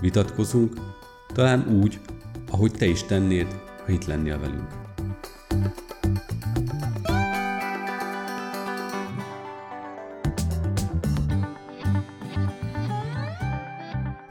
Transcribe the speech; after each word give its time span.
vitatkozunk, 0.00 0.72
talán 1.34 1.80
úgy, 1.82 1.98
ahogy 2.50 2.72
te 2.72 2.86
is 2.86 3.02
tennéd, 3.02 3.46
ha 3.86 3.92
itt 3.92 4.06
lennél 4.06 4.38
velünk. 4.38 4.68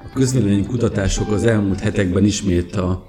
A 0.03 0.13
közvélemény 0.13 0.65
kutatások 0.65 1.31
az 1.31 1.45
elmúlt 1.45 1.79
hetekben 1.79 2.23
ismét 2.23 2.75
a 2.75 3.05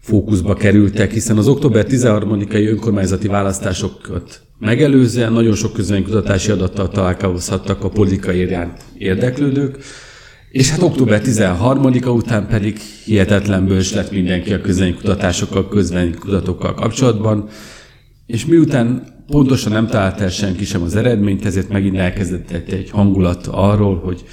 fókuszba 0.00 0.54
kerültek, 0.54 1.12
hiszen 1.12 1.36
az 1.36 1.48
október 1.48 1.86
13-ai 1.88 2.68
önkormányzati 2.68 3.28
választásokat 3.28 4.40
megelőzően 4.58 5.32
nagyon 5.32 5.54
sok 5.54 5.72
közvéleménykutatási 5.72 6.50
adattal 6.50 6.88
találkozhattak 6.88 7.84
a 7.84 7.88
politikai 7.88 8.48
érdeklődők, 8.98 9.78
és 10.50 10.70
hát 10.70 10.82
október 10.82 11.20
13-a 11.24 12.08
után 12.08 12.46
pedig 12.46 12.78
hihetetlen 13.04 13.66
bős 13.66 13.92
lett 13.92 14.10
mindenki 14.10 14.52
a 14.52 14.60
közvénykutatásokkal, 14.60 15.68
közvénykutatókkal 15.68 16.74
kapcsolatban, 16.74 17.48
és 18.26 18.46
miután 18.46 19.16
pontosan 19.26 19.72
nem 19.72 19.86
talált 19.86 20.20
el 20.20 20.28
senki 20.28 20.64
sem 20.64 20.82
az 20.82 20.96
eredményt, 20.96 21.44
ezért 21.44 21.68
megint 21.68 21.96
elkezdett 21.96 22.50
egy 22.50 22.90
hangulat 22.90 23.46
arról, 23.46 23.98
hogy 23.98 24.24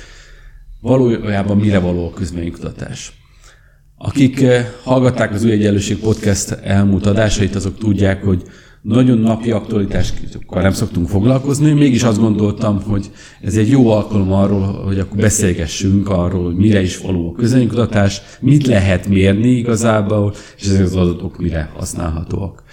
valójában 0.82 1.58
mire 1.58 1.80
való 1.80 2.08
a 2.08 2.14
közvénykutatás. 2.14 3.14
Akik 3.98 4.42
eh, 4.42 4.68
hallgatták 4.84 5.34
az 5.34 5.44
Új 5.44 5.52
Egyenlőség 5.52 5.98
Podcast 5.98 6.52
elmúlt 6.52 7.06
adásait, 7.06 7.56
azok 7.56 7.78
tudják, 7.78 8.24
hogy 8.24 8.44
nagyon 8.86 9.18
napi 9.18 9.52
aktualitásokkal 9.52 10.62
nem 10.62 10.72
szoktunk 10.72 11.08
foglalkozni, 11.08 11.72
mégis 11.72 12.04
azt 12.04 12.20
gondoltam, 12.20 12.82
hogy 12.82 13.12
ez 13.42 13.56
egy 13.56 13.70
jó 13.70 13.90
alkalom 13.90 14.32
arról, 14.32 14.62
hogy 14.62 15.00
akkor 15.00 15.18
beszélgessünk 15.18 16.10
arról, 16.10 16.44
hogy 16.44 16.56
mire 16.56 16.82
is 16.82 16.98
való 16.98 17.30
a 17.30 17.40
közönkutatás, 17.40 18.22
mit 18.40 18.66
lehet 18.66 19.08
mérni 19.08 19.48
igazából, 19.48 20.34
és 20.58 20.68
ezek 20.68 20.86
az 20.86 20.96
adatok 20.96 21.38
mire 21.38 21.72
használhatóak. 21.76 22.64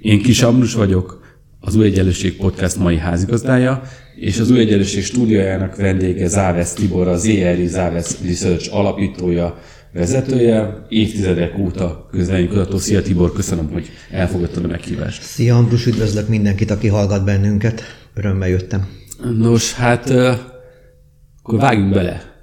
Én 0.00 0.22
Kis 0.22 0.42
Ambrus 0.42 0.74
vagyok, 0.74 1.24
az 1.60 1.76
Új 1.76 1.84
Egyenlőség 1.84 2.36
Podcast 2.36 2.76
mai 2.76 2.96
házigazdája, 2.96 3.82
és 4.16 4.38
az 4.38 4.50
Új 4.50 4.58
Egyenlőség 4.58 5.04
stúdiójának 5.04 5.76
vendége 5.76 6.28
Záves 6.28 6.72
Tibor, 6.72 7.08
az 7.08 7.26
ERI 7.26 7.66
Záves 7.66 8.10
Research 8.26 8.74
alapítója, 8.74 9.58
vezetője, 9.96 10.86
évtizedek 10.88 11.58
óta 11.58 12.08
közvéleménykutató. 12.10 12.78
Szia 12.78 13.02
Tibor, 13.02 13.32
köszönöm, 13.32 13.70
hogy 13.72 13.90
elfogadtad 14.10 14.64
a 14.64 14.68
meghívást. 14.68 15.22
Szia 15.22 15.56
Ambrus, 15.56 15.86
üdvözlök 15.86 16.28
mindenkit, 16.28 16.70
aki 16.70 16.88
hallgat 16.88 17.24
bennünket. 17.24 17.82
Örömmel 18.14 18.48
jöttem. 18.48 18.88
Nos, 19.38 19.74
hát 19.74 20.10
akkor 21.42 21.58
vágjunk 21.58 21.92
bele. 21.92 22.34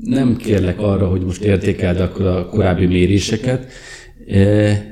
Nem 0.00 0.36
kérlek 0.36 0.80
arra, 0.80 1.06
hogy 1.06 1.24
most 1.24 1.42
értékeld 1.42 2.00
akkor 2.00 2.26
a 2.26 2.46
korábbi 2.46 2.86
méréseket, 2.86 3.72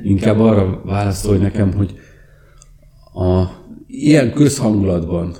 inkább 0.03 0.41
arra 0.41 0.83
válaszolj 0.85 1.39
nekem, 1.39 1.73
hogy 1.73 1.95
a 3.15 3.45
ilyen 3.87 4.33
közhangulatban 4.33 5.37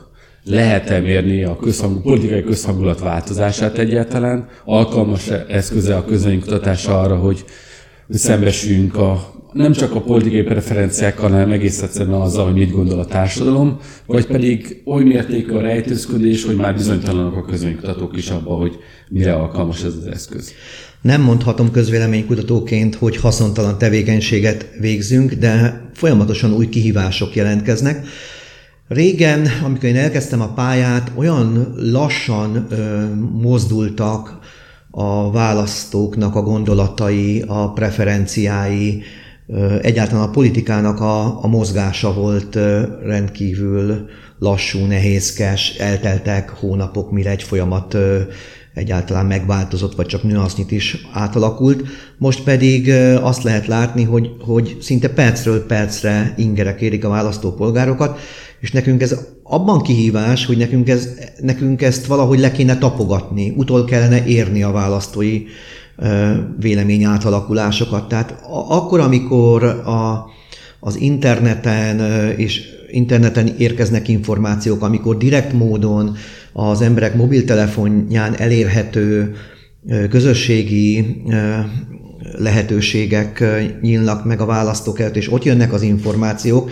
lehet-e 0.49 1.01
mérni 1.01 1.45
a 1.45 1.57
közhang, 1.57 2.03
politikai 2.03 2.43
közhangulat 2.43 3.01
változását 3.01 3.79
egyáltalán? 3.79 4.49
Alkalmas 4.65 5.29
eszköze 5.49 5.97
a 5.97 6.05
közönkutatás 6.05 6.87
arra, 6.87 7.17
hogy, 7.17 7.45
szembesüljünk 8.11 8.97
a, 8.97 9.35
nem 9.53 9.73
csak 9.73 9.95
a 9.95 10.01
politikai 10.01 10.43
preferenciákkal, 10.43 11.31
hanem 11.31 11.51
egész 11.51 11.83
egyszerűen 11.83 12.21
azzal, 12.21 12.45
hogy 12.45 12.55
mit 12.55 12.71
gondol 12.71 12.99
a 12.99 13.07
társadalom, 13.07 13.79
vagy 14.07 14.27
pedig 14.27 14.83
oly 14.85 15.05
mértékű 15.05 15.53
a 15.53 15.61
rejtőzködés, 15.61 16.45
hogy 16.45 16.57
már 16.57 16.75
bizonytalanok 16.75 17.37
a 17.37 17.45
közönykutatók 17.45 18.17
is 18.17 18.31
abban, 18.31 18.59
hogy 18.59 18.77
mire 19.09 19.35
alkalmas 19.35 19.83
ez 19.83 19.95
az 20.01 20.07
eszköz. 20.07 20.53
Nem 21.03 21.23
mondhatom 21.23 21.71
közvéleménykutatóként, 21.71 22.95
hogy 22.95 23.17
haszontalan 23.17 23.79
tevékenységet 23.79 24.71
végzünk, 24.81 25.33
de 25.33 25.83
folyamatosan 25.95 26.53
új 26.53 26.69
kihívások 26.69 27.35
jelentkeznek. 27.35 28.07
Régen, 28.89 29.47
amikor 29.65 29.85
én 29.85 29.97
elkezdtem 29.97 30.41
a 30.41 30.53
pályát, 30.53 31.13
olyan 31.15 31.75
lassan 31.77 32.67
ö, 32.71 33.05
mozdultak 33.33 34.39
a 34.91 35.31
választóknak 35.31 36.35
a 36.35 36.43
gondolatai, 36.43 37.45
a 37.47 37.73
preferenciái, 37.73 39.03
ö, 39.47 39.79
egyáltalán 39.83 40.29
a 40.29 40.31
politikának 40.31 41.01
a, 41.01 41.45
a 41.45 41.47
mozgása 41.47 42.13
volt 42.13 42.55
ö, 42.55 42.83
rendkívül 43.03 44.09
lassú, 44.39 44.79
nehézkes, 44.79 45.75
elteltek 45.75 46.51
hónapok, 46.51 47.11
mire 47.11 47.31
egy 47.31 47.43
folyamat 47.43 47.95
ö, 47.95 48.21
egyáltalán 48.79 49.27
megváltozott, 49.27 49.95
vagy 49.95 50.07
csak 50.07 50.23
nüansznyit 50.23 50.71
is 50.71 51.07
átalakult. 51.13 51.83
Most 52.19 52.43
pedig 52.43 52.91
azt 53.23 53.43
lehet 53.43 53.67
látni, 53.67 54.05
hogy, 54.05 54.31
hogy 54.41 54.77
szinte 54.81 55.09
percről 55.09 55.67
percre 55.67 56.35
ingerek 56.37 56.81
érik 56.81 57.05
a 57.05 57.09
választópolgárokat, 57.09 58.19
és 58.61 58.71
nekünk 58.71 59.03
ez 59.03 59.19
abban 59.43 59.83
kihívás, 59.83 60.47
hogy 60.47 60.57
nekünk, 60.57 60.89
ez, 60.89 61.09
nekünk 61.41 61.83
ezt 61.83 62.07
valahogy 62.07 62.39
le 62.39 62.53
kéne 62.53 62.79
tapogatni, 62.79 63.53
utol 63.57 63.85
kellene 63.85 64.27
érni 64.27 64.63
a 64.63 64.71
választói 64.71 65.43
vélemény 66.59 67.05
átalakulásokat. 67.05 68.09
Tehát 68.09 68.41
akkor, 68.69 69.01
amikor 69.01 69.65
a, 69.65 70.27
az 70.81 70.97
interneten 71.01 72.01
és 72.37 72.63
interneten 72.91 73.55
érkeznek 73.59 74.09
információk, 74.09 74.83
amikor 74.83 75.17
direkt 75.17 75.53
módon 75.53 76.17
az 76.53 76.81
emberek 76.81 77.15
mobiltelefonján 77.15 78.35
elérhető 78.37 79.35
közösségi 80.11 81.17
lehetőségek 82.39 83.45
nyílnak 83.81 84.25
meg 84.25 84.41
a 84.41 84.47
választók 84.47 85.01
előtt, 85.01 85.17
és 85.17 85.33
ott 85.33 85.45
jönnek 85.45 85.73
az 85.73 85.83
információk, 85.83 86.71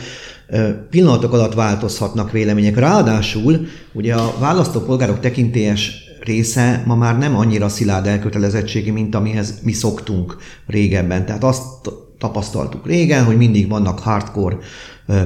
pillanatok 0.91 1.33
alatt 1.33 1.55
változhatnak 1.55 2.31
vélemények. 2.33 2.77
Ráadásul 2.77 3.67
ugye 3.93 4.15
a 4.15 4.35
választópolgárok 4.39 5.21
tekintélyes 5.21 5.93
része 6.25 6.83
ma 6.87 6.95
már 6.95 7.19
nem 7.19 7.37
annyira 7.37 7.69
szilárd 7.69 8.07
elkötelezettségi, 8.07 8.91
mint 8.91 9.15
amihez 9.15 9.55
mi 9.63 9.73
szoktunk 9.73 10.37
régebben. 10.67 11.27
Tehát 11.27 11.45
azt 11.45 11.91
tapasztaltuk 12.19 12.87
régen, 12.87 13.25
hogy 13.25 13.37
mindig 13.37 13.69
vannak 13.69 13.99
hardcore 13.99 14.57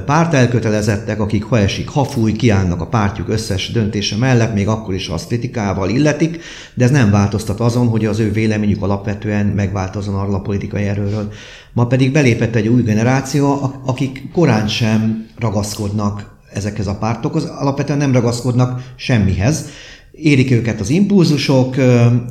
pártelkötelezettek, 0.05 1.19
akik 1.19 1.43
ha 1.43 1.59
esik, 1.59 1.89
ha 1.89 2.03
fúj, 2.03 2.31
kiállnak 2.31 2.81
a 2.81 2.87
pártjuk 2.87 3.29
összes 3.29 3.71
döntése 3.71 4.15
mellett, 4.17 4.53
még 4.53 4.67
akkor 4.67 4.93
is 4.93 5.07
azt 5.07 5.27
kritikával 5.27 5.89
illetik, 5.89 6.39
de 6.73 6.83
ez 6.83 6.91
nem 6.91 7.11
változtat 7.11 7.59
azon, 7.59 7.87
hogy 7.87 8.05
az 8.05 8.19
ő 8.19 8.31
véleményük 8.31 8.81
alapvetően 8.81 9.45
megváltozon 9.45 10.15
arról 10.15 10.33
a 10.33 10.41
politikai 10.41 10.83
erőről. 10.83 11.31
Ma 11.73 11.87
pedig 11.87 12.11
belépett 12.11 12.55
egy 12.55 12.67
új 12.67 12.81
generáció, 12.81 13.73
akik 13.85 14.31
korán 14.33 14.67
sem 14.67 15.27
ragaszkodnak 15.39 16.39
ezekhez 16.53 16.87
a 16.87 16.97
pártokhoz, 16.97 17.45
alapvetően 17.45 17.97
nem 17.97 18.13
ragaszkodnak 18.13 18.93
semmihez. 18.95 19.65
Érik 20.11 20.51
őket 20.51 20.79
az 20.79 20.89
impulzusok, 20.89 21.75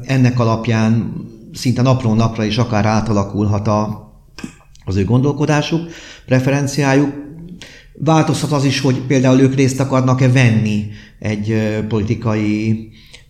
ennek 0.04 0.40
alapján 0.40 1.12
szinte 1.52 1.82
napról 1.82 2.14
napra 2.14 2.44
is 2.44 2.58
akár 2.58 2.86
átalakulhat 2.86 3.68
a, 3.68 4.09
az 4.90 4.96
ő 4.96 5.04
gondolkodásuk, 5.04 5.90
preferenciájuk, 6.26 7.28
Változhat 8.02 8.52
az 8.52 8.64
is, 8.64 8.80
hogy 8.80 9.00
például 9.00 9.40
ők 9.40 9.54
részt 9.54 9.80
akarnak-e 9.80 10.28
venni 10.28 10.88
egy 11.18 11.78
politikai 11.88 12.88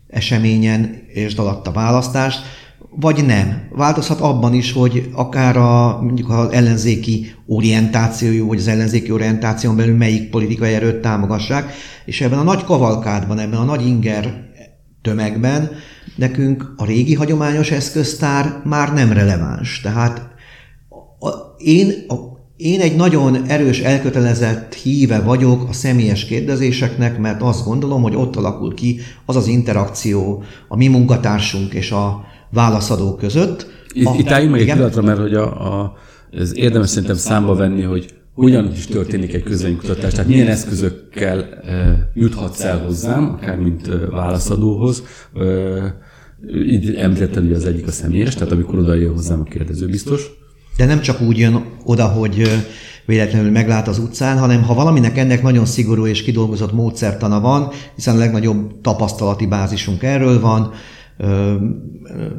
eseményen, 0.09 1.03
és 1.09 1.35
alatt 1.35 1.71
választást, 1.73 2.41
vagy 2.91 3.25
nem. 3.27 3.69
Változhat 3.73 4.21
abban 4.21 4.55
is, 4.55 4.73
hogy 4.73 5.09
akár 5.13 5.57
a, 5.57 6.01
mondjuk 6.03 6.31
az 6.31 6.53
ellenzéki 6.53 7.35
orientációjú, 7.47 8.47
vagy 8.47 8.59
az 8.59 8.69
ellenzéki 8.69 9.13
orientáción 9.13 9.77
belül 9.77 9.97
melyik 9.97 10.31
politikai 10.31 10.73
erőt 10.73 11.01
támogassák, 11.01 11.73
és 12.05 12.21
ebben 12.21 12.39
a 12.39 12.43
nagy 12.43 12.65
kavalkádban, 12.65 13.39
ebben 13.39 13.59
a 13.59 13.65
nagy 13.65 13.87
inger 13.87 14.49
tömegben 15.03 15.71
nekünk 16.17 16.73
a 16.77 16.85
régi 16.85 17.15
hagyományos 17.15 17.71
eszköztár 17.71 18.61
már 18.65 18.93
nem 18.93 19.13
releváns. 19.13 19.81
Tehát 19.81 20.30
a, 21.21 21.29
én 21.59 21.93
a 22.09 22.31
én 22.61 22.81
egy 22.81 22.97
nagyon 22.97 23.45
erős, 23.47 23.81
elkötelezett 23.81 24.75
híve 24.75 25.21
vagyok 25.21 25.69
a 25.69 25.73
személyes 25.73 26.25
kérdezéseknek, 26.25 27.19
mert 27.19 27.43
azt 27.43 27.65
gondolom, 27.65 28.03
hogy 28.03 28.17
ott 28.17 28.37
alakul 28.37 28.75
ki 28.75 29.01
az 29.27 29.37
az 29.37 29.47
interakció 29.47 30.43
a 30.69 30.77
mi 30.77 30.89
munkatársunk 30.89 31.73
és 31.73 31.91
a 31.91 32.25
válaszadók 32.51 33.19
között. 33.19 33.67
Itt, 33.93 34.07
a, 34.07 34.15
itt 34.19 34.31
álljunk 34.31 34.53
meg 34.53 34.61
egy 34.61 34.73
pillanatra, 34.73 35.03
mert 35.03 35.19
hogy 35.19 35.35
a, 35.35 35.81
a, 35.81 35.95
ez 36.31 36.57
érdemes 36.57 36.89
szerintem 36.89 37.17
számba 37.17 37.55
venni, 37.55 37.83
hogy 37.83 38.15
hogyan 38.35 38.73
is 38.73 38.87
történik 38.87 39.35
egy 39.35 39.43
közvénykutatás, 39.43 40.13
tehát 40.13 40.29
milyen 40.29 40.49
eszközökkel 40.49 41.43
e, 41.43 42.11
juthatsz 42.15 42.61
el 42.61 42.79
hozzám, 42.79 43.25
akár 43.25 43.59
mint 43.59 43.89
e, 43.89 43.97
válaszadóhoz. 43.97 45.03
E, 45.35 45.45
így 46.67 46.95
említetted, 46.95 47.43
hogy 47.43 47.53
az 47.53 47.67
egyik 47.67 47.87
a 47.87 47.91
személyes, 47.91 48.35
tehát 48.35 48.53
amikor 48.53 48.79
oda 48.79 48.95
jön 48.95 49.13
hozzám 49.13 49.41
a 49.41 49.45
kérdező 49.45 49.87
biztos. 49.87 50.40
De 50.81 50.87
nem 50.87 51.01
csak 51.01 51.21
úgy 51.21 51.39
jön 51.39 51.65
oda, 51.85 52.07
hogy 52.07 52.65
véletlenül 53.07 53.51
meglát 53.51 53.89
az 53.89 53.99
utcán, 53.99 54.39
hanem 54.39 54.63
ha 54.63 54.75
valaminek 54.75 55.19
ennek 55.19 55.43
nagyon 55.43 55.67
szigorú 55.67 56.07
és 56.07 56.23
kidolgozott 56.23 56.73
módszertana 56.73 57.41
van, 57.41 57.69
hiszen 57.95 58.15
a 58.15 58.19
legnagyobb 58.19 58.81
tapasztalati 58.81 59.47
bázisunk 59.47 60.03
erről 60.03 60.41
van, 60.41 60.73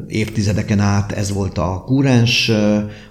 évtizedeken 0.08 0.80
át 0.80 1.12
ez 1.12 1.34
volt 1.34 1.58
a 1.58 1.84
kúrens 1.86 2.52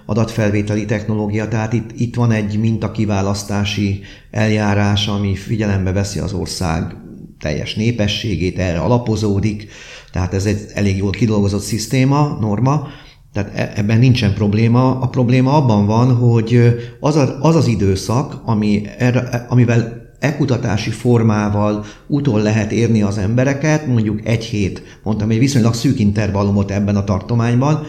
adatfelvételi 0.05 0.85
technológia, 0.85 1.47
tehát 1.47 1.73
itt, 1.73 1.89
itt 1.95 2.15
van 2.15 2.31
egy 2.31 2.59
mintakiválasztási 2.59 4.01
eljárás, 4.31 5.07
ami 5.07 5.35
figyelembe 5.35 5.91
veszi 5.91 6.19
az 6.19 6.33
ország 6.33 6.95
teljes 7.39 7.75
népességét, 7.75 8.59
erre 8.59 8.79
alapozódik, 8.79 9.67
tehát 10.11 10.33
ez 10.33 10.45
egy 10.45 10.59
elég 10.73 10.97
jól 10.97 11.11
kidolgozott 11.11 11.61
szisztéma, 11.61 12.37
norma, 12.41 12.87
tehát 13.33 13.51
e, 13.55 13.71
ebben 13.75 13.99
nincsen 13.99 14.33
probléma. 14.33 14.99
A 14.99 15.07
probléma 15.07 15.55
abban 15.55 15.85
van, 15.85 16.15
hogy 16.15 16.75
az 16.99 17.15
a, 17.15 17.37
az, 17.41 17.55
az 17.55 17.67
időszak, 17.67 18.41
ami 18.45 18.81
erre, 18.97 19.45
amivel 19.49 20.01
e-kutatási 20.19 20.89
formával 20.89 21.85
utol 22.07 22.41
lehet 22.41 22.71
érni 22.71 23.01
az 23.01 23.17
embereket, 23.17 23.87
mondjuk 23.87 24.25
egy 24.25 24.43
hét, 24.43 24.99
mondtam, 25.03 25.29
egy 25.29 25.39
viszonylag 25.39 25.73
szűk 25.73 25.99
intervallumot 25.99 26.71
ebben 26.71 26.95
a 26.95 27.03
tartományban, 27.03 27.83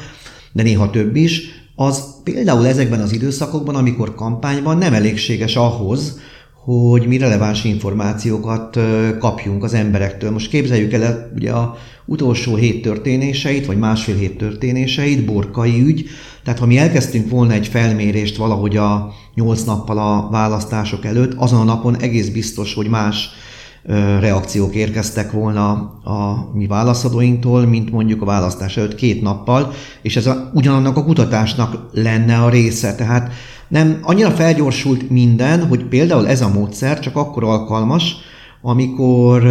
de 0.52 0.62
néha 0.62 0.90
több 0.90 1.16
is, 1.16 1.42
az 1.76 2.04
például 2.24 2.66
ezekben 2.66 3.00
az 3.00 3.12
időszakokban, 3.12 3.74
amikor 3.74 4.14
kampányban 4.14 4.78
nem 4.78 4.94
elégséges 4.94 5.56
ahhoz, 5.56 6.18
hogy 6.64 7.06
mi 7.06 7.18
releváns 7.18 7.64
információkat 7.64 8.78
kapjunk 9.18 9.62
az 9.64 9.74
emberektől. 9.74 10.30
Most 10.30 10.50
képzeljük 10.50 10.92
el 10.92 11.30
ugye 11.34 11.50
a 11.52 11.76
utolsó 12.04 12.54
hét 12.54 12.82
történéseit, 12.82 13.66
vagy 13.66 13.78
másfél 13.78 14.16
hét 14.16 14.36
történéseit, 14.36 15.24
borkai 15.24 15.80
ügy, 15.80 16.08
tehát 16.44 16.58
ha 16.58 16.66
mi 16.66 16.78
elkezdtünk 16.78 17.30
volna 17.30 17.52
egy 17.52 17.66
felmérést 17.66 18.36
valahogy 18.36 18.76
a 18.76 19.12
nyolc 19.34 19.62
nappal 19.62 19.98
a 19.98 20.28
választások 20.30 21.04
előtt, 21.04 21.34
azon 21.34 21.60
a 21.60 21.64
napon 21.64 21.96
egész 21.96 22.28
biztos, 22.28 22.74
hogy 22.74 22.88
más 22.88 23.28
reakciók 24.20 24.74
érkeztek 24.74 25.32
volna 25.32 25.70
a 26.04 26.50
mi 26.54 26.66
válaszadóinktól, 26.66 27.66
mint 27.66 27.90
mondjuk 27.90 28.22
a 28.22 28.26
választás 28.26 28.76
előtt 28.76 28.94
két 28.94 29.22
nappal, 29.22 29.72
és 30.02 30.16
ez 30.16 30.26
a, 30.26 30.50
ugyanannak 30.54 30.96
a 30.96 31.04
kutatásnak 31.04 31.88
lenne 31.92 32.36
a 32.36 32.48
része. 32.48 32.94
Tehát 32.94 33.32
nem 33.68 33.98
annyira 34.02 34.30
felgyorsult 34.30 35.10
minden, 35.10 35.66
hogy 35.66 35.84
például 35.84 36.28
ez 36.28 36.40
a 36.40 36.52
módszer 36.52 36.98
csak 36.98 37.16
akkor 37.16 37.44
alkalmas, 37.44 38.16
amikor 38.64 39.42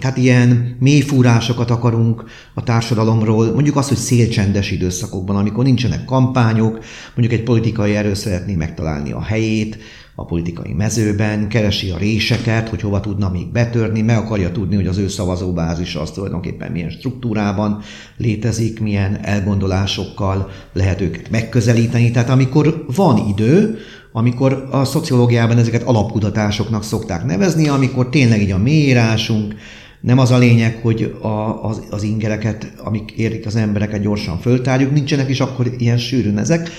hát 0.00 0.16
ilyen 0.16 0.76
mélyfúrásokat 0.80 1.70
akarunk 1.70 2.24
a 2.54 2.62
társadalomról, 2.62 3.52
mondjuk 3.52 3.76
azt, 3.76 3.88
hogy 3.88 3.96
szélcsendes 3.96 4.70
időszakokban, 4.70 5.36
amikor 5.36 5.64
nincsenek 5.64 6.04
kampányok, 6.04 6.78
mondjuk 7.14 7.40
egy 7.40 7.44
politikai 7.44 7.94
erő 7.96 8.14
szeretné 8.14 8.54
megtalálni 8.54 9.12
a 9.12 9.22
helyét, 9.22 9.78
a 10.18 10.24
politikai 10.24 10.72
mezőben, 10.72 11.48
keresi 11.48 11.90
a 11.90 11.98
réseket, 11.98 12.68
hogy 12.68 12.80
hova 12.80 13.00
tudna 13.00 13.30
még 13.30 13.52
betörni, 13.52 14.00
meg 14.00 14.16
akarja 14.16 14.52
tudni, 14.52 14.74
hogy 14.74 14.86
az 14.86 14.98
ő 14.98 15.08
szavazóbázisa 15.08 16.00
az 16.00 16.10
tulajdonképpen 16.10 16.72
milyen 16.72 16.90
struktúrában 16.90 17.80
létezik, 18.16 18.80
milyen 18.80 19.18
elgondolásokkal 19.22 20.50
lehet 20.72 21.00
őket 21.00 21.30
megközelíteni. 21.30 22.10
Tehát 22.10 22.30
amikor 22.30 22.84
van 22.94 23.28
idő, 23.28 23.78
amikor 24.12 24.68
a 24.70 24.84
szociológiában 24.84 25.58
ezeket 25.58 25.82
alapkutatásoknak 25.82 26.84
szokták 26.84 27.24
nevezni, 27.24 27.68
amikor 27.68 28.08
tényleg 28.08 28.42
így 28.42 28.50
a 28.50 28.58
mélyírásunk, 28.58 29.54
nem 30.00 30.18
az 30.18 30.30
a 30.30 30.38
lényeg, 30.38 30.78
hogy 30.82 31.16
a, 31.20 31.64
az, 31.64 31.82
az 31.90 32.02
ingereket, 32.02 32.72
amik 32.84 33.10
érik 33.10 33.46
az 33.46 33.56
embereket 33.56 34.00
gyorsan 34.02 34.38
föltárjuk, 34.38 34.92
nincsenek 34.92 35.28
is 35.28 35.40
akkor 35.40 35.70
ilyen 35.78 35.98
sűrűn 35.98 36.38
ezek. 36.38 36.70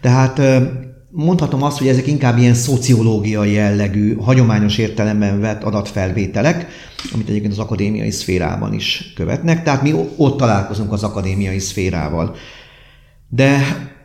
Tehát 0.00 0.40
mondhatom 1.16 1.62
azt, 1.62 1.78
hogy 1.78 1.88
ezek 1.88 2.06
inkább 2.06 2.38
ilyen 2.38 2.54
szociológiai 2.54 3.52
jellegű, 3.52 4.16
hagyományos 4.16 4.78
értelemben 4.78 5.40
vett 5.40 5.62
adatfelvételek, 5.62 6.66
amit 7.12 7.28
egyébként 7.28 7.52
az 7.52 7.58
akadémiai 7.58 8.10
szférában 8.10 8.72
is 8.72 9.12
követnek, 9.14 9.62
tehát 9.62 9.82
mi 9.82 9.94
ott 10.16 10.36
találkozunk 10.36 10.92
az 10.92 11.02
akadémiai 11.02 11.58
szférával. 11.58 12.34
De 13.28 13.58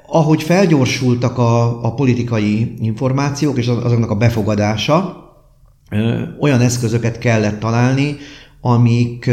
ahogy 0.07 0.43
felgyorsultak 0.43 1.37
a, 1.37 1.83
a 1.85 1.93
politikai 1.93 2.75
információk 2.79 3.57
és 3.57 3.67
azoknak 3.67 4.09
a 4.09 4.15
befogadása, 4.15 5.25
olyan 6.39 6.61
eszközöket 6.61 7.17
kellett 7.17 7.59
találni, 7.59 8.15
amik 8.61 9.29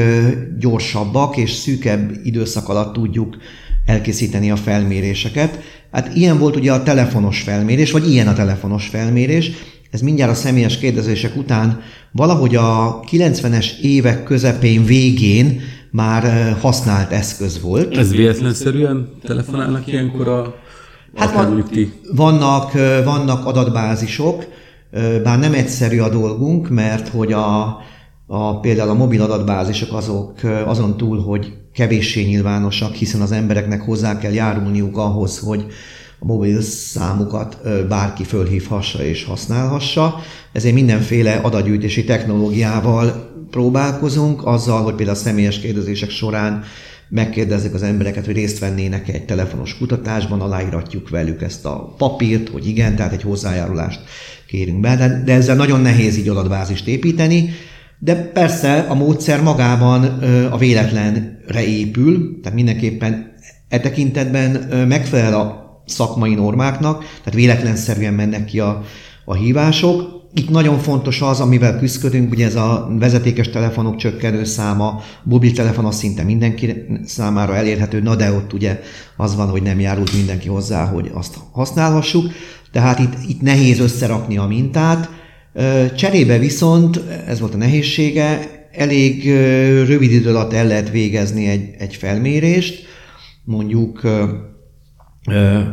gyorsabbak 0.59 1.37
és 1.37 1.53
szűkebb 1.53 2.13
időszak 2.23 2.69
alatt 2.69 2.93
tudjuk 2.93 3.37
elkészíteni 3.87 4.51
a 4.51 4.57
felméréseket. 4.57 5.59
Hát 5.91 6.15
ilyen 6.15 6.39
volt 6.39 6.57
ugye 6.57 6.73
a 6.73 6.83
telefonos 6.83 7.41
felmérés, 7.41 7.91
vagy 7.91 8.11
ilyen 8.11 8.29
a 8.29 8.33
telefonos 8.33 8.87
felmérés. 8.87 9.51
Ez 9.91 10.01
mindjárt 10.01 10.31
a 10.31 10.35
személyes 10.35 10.79
kérdezések 10.79 11.37
után 11.37 11.81
valahogy 12.13 12.57
a 12.57 13.01
90-es 13.11 13.79
évek 13.79 14.23
közepén, 14.23 14.85
végén 14.85 15.61
már 15.91 16.53
használt 16.61 17.13
eszköz 17.13 17.61
volt. 17.61 17.97
Ez 17.97 18.13
véletlenszerűen 18.13 19.09
telefonálnak 19.23 19.87
ilyenkor 19.87 20.29
a 20.29 20.55
Hát 21.15 21.33
van, 21.33 21.65
vannak, 22.15 22.73
vannak 23.05 23.47
adatbázisok, 23.47 24.45
bár 25.23 25.39
nem 25.39 25.55
egyszerű 25.55 25.99
a 25.99 26.09
dolgunk, 26.09 26.69
mert 26.69 27.09
hogy 27.09 27.33
a, 27.33 27.79
a, 28.27 28.61
például 28.61 28.91
a 28.91 28.95
mobil 28.95 29.23
adatbázisok 29.23 29.93
azok 29.93 30.41
azon 30.67 30.97
túl, 30.97 31.23
hogy 31.23 31.58
kevéssé 31.79 32.23
nyilvánosak, 32.23 32.95
hiszen 32.95 33.21
az 33.21 33.33
embereknek 33.33 33.81
hozzá 33.81 34.19
kell 34.19 34.33
járulniuk 34.33 34.97
ahhoz, 34.97 35.39
hogy 35.39 35.67
a 36.19 36.25
mobil 36.25 36.61
számukat 36.61 37.59
bárki 37.89 38.25
fölhívhassa 38.25 39.05
és 39.05 39.25
használhassa. 39.25 40.21
Ezért 40.53 40.75
mindenféle 40.75 41.35
adatgyűjtési 41.35 42.05
technológiával 42.05 43.31
próbálkozunk, 43.51 44.47
azzal, 44.47 44.83
hogy 44.83 44.95
például 44.95 45.17
a 45.17 45.21
személyes 45.21 45.59
kérdezések 45.59 46.11
során 46.11 46.65
megkérdezzük 47.09 47.75
az 47.75 47.83
embereket, 47.83 48.25
hogy 48.25 48.35
részt 48.35 48.59
vennének 48.59 49.09
egy 49.09 49.25
telefonos 49.25 49.79
kutatásban, 49.79 50.41
aláíratjuk 50.41 51.09
velük 51.09 51.43
ezt 51.43 51.65
a 51.65 51.95
papírt, 51.99 52.49
hogy 52.49 52.67
igen, 52.67 52.97
tehát 52.97 53.13
egy 53.13 53.23
hozzájárulást 53.23 54.01
kérünk 54.47 54.81
be, 54.81 54.97
de, 54.97 55.23
de 55.25 55.33
ezzel 55.33 55.57
nagyon 55.57 55.81
nehéz 55.81 56.17
így 56.19 56.29
adatbázist 56.29 56.87
építeni, 56.87 57.51
de 57.99 58.15
persze 58.15 58.79
a 58.89 58.95
módszer 58.95 59.43
magában 59.43 60.05
a 60.51 60.57
véletlenre 60.57 61.38
épül, 61.57 62.41
tehát 62.43 62.57
mindenképpen 62.57 63.33
e 63.69 63.81
tekintetben 63.81 64.51
megfelel 64.89 65.41
a 65.41 65.67
szakmai 65.87 66.35
normáknak, 66.35 66.99
tehát 66.99 67.35
véletlenszerűen 67.35 68.15
mennek 68.15 68.45
ki 68.45 68.61
a, 68.61 68.83
a 69.25 69.35
hívások, 69.35 70.19
itt 70.35 70.51
nagyon 70.51 70.79
fontos 70.79 71.21
az, 71.21 71.41
amivel 71.41 71.79
küzdködünk, 71.79 72.33
ugye 72.33 72.47
ez 72.47 72.55
a 72.55 72.89
vezetékes 72.99 73.49
telefonok 73.49 73.97
csökkenő 73.97 74.45
száma, 74.45 75.03
mobiltelefon 75.23 75.85
az 75.85 75.97
szinte 75.97 76.23
mindenki 76.23 76.75
számára 77.05 77.57
elérhető, 77.57 78.01
na 78.01 78.17
de 78.17 78.33
ott 78.33 78.53
ugye 78.53 78.81
az 79.17 79.37
van, 79.37 79.49
hogy 79.49 79.63
nem 79.63 79.81
járult 79.81 80.13
mindenki 80.13 80.49
hozzá, 80.49 80.85
hogy 80.85 81.11
azt 81.15 81.39
használhassuk. 81.53 82.33
Tehát 82.73 82.99
itt, 82.99 83.13
itt 83.29 83.41
nehéz 83.41 83.79
összerakni 83.79 84.37
a 84.37 84.47
mintát. 84.47 85.11
Cserébe 85.97 86.39
viszont, 86.39 87.01
ez 87.27 87.41
volt 87.41 87.55
a 87.55 87.57
nehézsége, 87.57 88.58
elég 88.79 89.25
rövid 89.87 90.13
idő 90.13 90.29
alatt 90.29 90.53
el 90.53 90.67
lehet 90.67 90.91
végezni 90.91 91.47
egy, 91.47 91.75
egy 91.79 91.95
felmérést, 91.95 92.87
mondjuk 93.45 94.01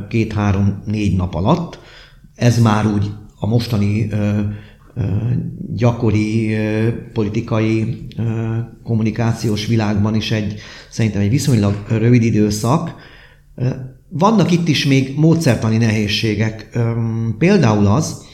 két-három-négy 0.09 1.15
nap 1.15 1.35
alatt. 1.35 1.79
Ez 2.35 2.61
már 2.61 2.85
úgy 2.85 3.11
a 3.39 3.47
mostani 3.47 4.09
gyakori 5.75 6.55
politikai 7.13 8.07
kommunikációs 8.83 9.65
világban 9.65 10.15
is 10.15 10.31
egy 10.31 10.59
szerintem 10.89 11.21
egy 11.21 11.29
viszonylag 11.29 11.83
rövid 11.87 12.23
időszak. 12.23 12.95
Vannak 14.09 14.51
itt 14.51 14.67
is 14.67 14.85
még 14.85 15.13
módszertani 15.17 15.77
nehézségek. 15.77 16.79
Például 17.37 17.85
az, 17.87 18.25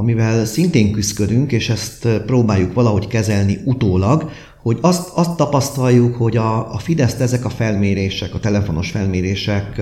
amivel 0.00 0.44
szintén 0.44 0.92
küzdködünk, 0.92 1.52
és 1.52 1.68
ezt 1.68 2.08
próbáljuk 2.26 2.74
valahogy 2.74 3.06
kezelni 3.06 3.58
utólag, 3.64 4.30
hogy 4.62 4.78
azt, 4.80 5.08
azt 5.14 5.36
tapasztaljuk, 5.36 6.16
hogy 6.16 6.36
a, 6.36 6.74
a 6.74 6.78
Fideszt 6.78 7.20
ezek 7.20 7.44
a 7.44 7.48
felmérések, 7.48 8.34
a 8.34 8.38
telefonos 8.40 8.90
felmérések 8.90 9.80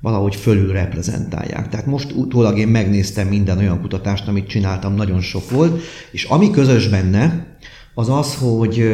valahogy 0.00 0.34
fölül 0.34 0.72
reprezentálják. 0.72 1.68
Tehát 1.68 1.86
most 1.86 2.12
utólag 2.12 2.58
én 2.58 2.68
megnéztem 2.68 3.26
minden 3.28 3.58
olyan 3.58 3.80
kutatást, 3.80 4.28
amit 4.28 4.48
csináltam, 4.48 4.94
nagyon 4.94 5.20
sok 5.20 5.50
volt, 5.50 5.82
és 6.10 6.24
ami 6.24 6.50
közös 6.50 6.88
benne, 6.88 7.46
az 7.94 8.08
az, 8.08 8.34
hogy, 8.34 8.84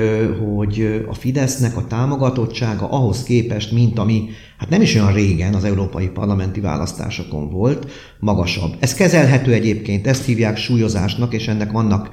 hogy 0.44 1.04
a 1.08 1.14
Fidesznek 1.14 1.76
a 1.76 1.86
támogatottsága 1.86 2.88
ahhoz 2.90 3.22
képest, 3.22 3.72
mint 3.72 3.98
ami, 3.98 4.28
hát 4.58 4.68
nem 4.68 4.82
is 4.82 4.94
olyan 4.94 5.12
régen 5.12 5.54
az 5.54 5.64
európai 5.64 6.08
parlamenti 6.08 6.60
választásokon 6.60 7.50
volt, 7.50 7.90
magasabb. 8.20 8.76
Ez 8.80 8.94
kezelhető 8.94 9.52
egyébként, 9.52 10.06
ezt 10.06 10.24
hívják 10.24 10.56
súlyozásnak, 10.56 11.34
és 11.34 11.48
ennek 11.48 11.72
vannak 11.72 12.10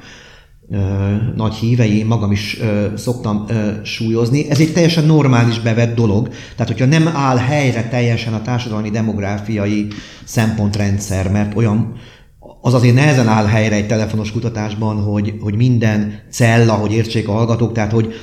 ö, 0.70 0.78
nagy 1.36 1.54
hívei, 1.54 1.98
én 1.98 2.06
magam 2.06 2.32
is 2.32 2.60
ö, 2.62 2.88
szoktam 2.96 3.46
ö, 3.48 3.72
súlyozni. 3.84 4.50
Ez 4.50 4.60
egy 4.60 4.74
teljesen 4.74 5.06
normális 5.06 5.60
bevett 5.60 5.96
dolog. 5.96 6.30
Tehát, 6.56 6.72
hogyha 6.72 6.86
nem 6.86 7.08
áll 7.08 7.38
helyre 7.38 7.88
teljesen 7.88 8.34
a 8.34 8.42
társadalmi 8.42 8.90
demográfiai 8.90 9.88
szempontrendszer, 10.24 11.32
mert 11.32 11.56
olyan 11.56 11.94
az 12.66 12.74
azért 12.74 12.96
nehezen 12.96 13.28
áll 13.28 13.46
helyre 13.46 13.76
egy 13.76 13.88
telefonos 13.88 14.32
kutatásban, 14.32 15.04
hogy, 15.04 15.34
hogy 15.42 15.56
minden 15.56 16.22
cella, 16.32 16.74
hogy 16.74 16.92
értsék 16.92 17.28
a 17.28 17.32
hallgatók, 17.32 17.72
tehát 17.72 17.92
hogy 17.92 18.14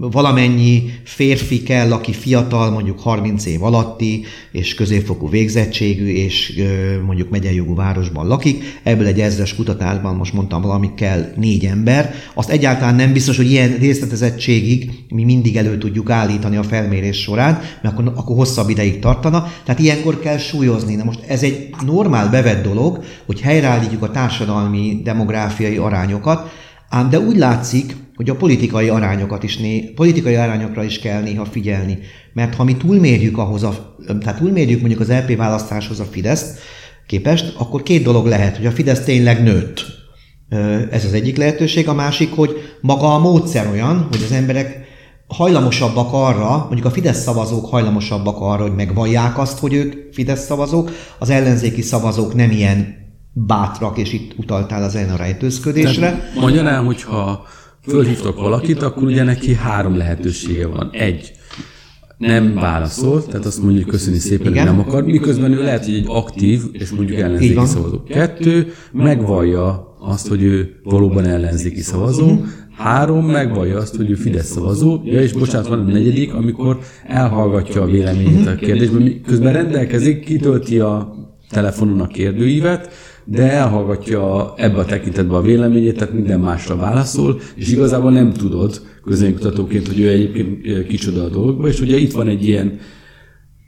valamennyi 0.00 0.90
férfi 1.04 1.62
kell, 1.62 1.92
aki 1.92 2.12
fiatal, 2.12 2.70
mondjuk 2.70 3.00
30 3.00 3.46
év 3.46 3.62
alatti, 3.62 4.24
és 4.52 4.74
középfokú 4.74 5.28
végzettségű, 5.28 6.06
és 6.06 6.62
mondjuk 7.06 7.30
megyei 7.30 7.54
jogú 7.54 7.74
városban 7.74 8.26
lakik. 8.26 8.80
Ebből 8.82 9.06
egy 9.06 9.20
ezres 9.20 9.54
kutatásban 9.54 10.14
most 10.14 10.32
mondtam 10.32 10.62
valami 10.62 10.90
kell 10.94 11.32
négy 11.36 11.64
ember. 11.64 12.14
Azt 12.34 12.50
egyáltalán 12.50 12.94
nem 12.94 13.12
biztos, 13.12 13.36
hogy 13.36 13.50
ilyen 13.50 13.76
részletezettségig 13.76 14.90
mi 15.08 15.24
mindig 15.24 15.56
elő 15.56 15.78
tudjuk 15.78 16.10
állítani 16.10 16.56
a 16.56 16.62
felmérés 16.62 17.20
során, 17.20 17.60
mert 17.82 17.94
akkor, 17.94 18.12
akkor 18.16 18.36
hosszabb 18.36 18.68
ideig 18.68 18.98
tartana. 18.98 19.52
Tehát 19.64 19.80
ilyenkor 19.80 20.20
kell 20.20 20.38
súlyozni. 20.38 20.94
Na 20.94 21.04
most 21.04 21.20
ez 21.26 21.42
egy 21.42 21.68
normál 21.84 22.30
bevett 22.30 22.64
dolog, 22.64 23.04
hogy 23.26 23.40
helyreállítjuk 23.40 24.02
a 24.02 24.10
társadalmi 24.10 25.00
demográfiai 25.04 25.76
arányokat, 25.76 26.50
ám 26.88 27.10
de 27.10 27.18
úgy 27.18 27.36
látszik, 27.36 27.96
hogy 28.20 28.30
a 28.30 28.36
politikai 28.36 28.88
arányokat 28.88 29.42
is 29.42 29.56
né, 29.56 29.80
politikai 29.80 30.34
arányokra 30.34 30.82
is 30.82 30.98
kell 30.98 31.22
néha 31.22 31.44
figyelni. 31.44 31.98
Mert 32.32 32.54
ha 32.54 32.64
mi 32.64 32.76
túlmérjük 32.76 33.38
ahhoz 33.38 33.62
a, 33.62 33.96
tehát 34.20 34.38
túlmérjük 34.38 34.80
mondjuk 34.80 35.00
az 35.00 35.08
LP 35.08 35.36
választáshoz 35.36 36.00
a 36.00 36.04
Fideszt 36.04 36.58
képest, 37.06 37.54
akkor 37.58 37.82
két 37.82 38.02
dolog 38.02 38.26
lehet, 38.26 38.56
hogy 38.56 38.66
a 38.66 38.70
Fidesz 38.70 39.04
tényleg 39.04 39.42
nőtt. 39.42 39.84
Ez 40.90 41.04
az 41.04 41.12
egyik 41.12 41.36
lehetőség. 41.36 41.88
A 41.88 41.94
másik, 41.94 42.32
hogy 42.34 42.56
maga 42.80 43.14
a 43.14 43.18
módszer 43.18 43.68
olyan, 43.70 44.06
hogy 44.10 44.22
az 44.24 44.32
emberek 44.32 44.78
hajlamosabbak 45.26 46.12
arra, 46.12 46.56
mondjuk 46.56 46.86
a 46.86 46.90
Fidesz 46.90 47.22
szavazók 47.22 47.70
hajlamosabbak 47.70 48.40
arra, 48.40 48.62
hogy 48.62 48.74
megvallják 48.74 49.38
azt, 49.38 49.58
hogy 49.58 49.74
ők 49.74 50.12
Fidesz 50.12 50.44
szavazók, 50.44 50.90
az 51.18 51.30
ellenzéki 51.30 51.82
szavazók 51.82 52.34
nem 52.34 52.50
ilyen 52.50 52.94
bátrak, 53.32 53.98
és 53.98 54.12
itt 54.12 54.38
utaltál 54.38 54.82
az 54.82 54.94
a 54.94 55.16
rejtőzködésre. 55.16 56.30
Mondja 56.40 56.68
el, 56.68 56.82
hogyha 56.82 57.46
fölhívtok 57.82 58.40
valakit, 58.40 58.82
akkor 58.82 59.02
ugye 59.02 59.22
neki 59.22 59.54
három 59.54 59.96
lehetősége 59.96 60.66
van. 60.66 60.90
Egy, 60.92 61.32
nem 62.18 62.54
válaszol, 62.54 63.26
tehát 63.26 63.46
azt 63.46 63.62
mondjuk 63.62 63.88
köszöni 63.88 64.18
szépen, 64.18 64.52
hogy 64.52 64.64
nem 64.64 64.78
akar, 64.78 65.04
miközben 65.04 65.52
ő 65.52 65.62
lehet, 65.62 65.84
hogy 65.84 65.94
egy 65.94 66.04
aktív, 66.08 66.62
és 66.72 66.90
mondjuk 66.90 67.18
ellenzéki 67.18 67.66
szavazó. 67.66 68.02
Kettő, 68.02 68.72
megvallja 68.92 69.96
azt, 70.00 70.28
hogy 70.28 70.42
ő 70.42 70.80
valóban 70.84 71.24
ellenzéki 71.24 71.80
szavazó. 71.80 72.38
Három, 72.76 73.26
megvallja 73.26 73.78
azt, 73.78 73.96
hogy 73.96 74.10
ő 74.10 74.14
Fidesz 74.14 74.50
szavazó. 74.50 75.00
Ja, 75.04 75.20
és 75.20 75.32
bocsánat, 75.32 75.68
van 75.68 75.78
a 75.78 75.92
negyedik, 75.92 76.34
amikor 76.34 76.78
elhallgatja 77.06 77.82
a 77.82 77.86
véleményét 77.86 78.46
a 78.46 78.54
kérdésben, 78.54 79.20
közben 79.26 79.52
rendelkezik, 79.52 80.24
kitölti 80.24 80.78
a 80.78 81.14
telefonon 81.50 82.00
a 82.00 82.06
kérdőívet, 82.06 82.92
de 83.30 83.50
elhallgatja 83.50 84.54
ebbe 84.56 84.78
a 84.78 84.84
tekintetbe 84.84 85.36
a 85.36 85.40
véleményét, 85.40 85.96
tehát 85.96 86.12
minden 86.12 86.40
másra 86.40 86.76
válaszol, 86.76 87.40
és 87.54 87.72
igazából 87.72 88.10
nem 88.10 88.32
tudod 88.32 88.80
közönkutatóként, 89.04 89.86
hogy 89.86 90.00
ő 90.00 90.08
egyébként 90.08 90.86
kicsoda 90.86 91.24
a 91.24 91.28
dologba, 91.28 91.68
és 91.68 91.80
ugye 91.80 91.96
itt 91.96 92.12
van 92.12 92.28
egy 92.28 92.46
ilyen 92.46 92.78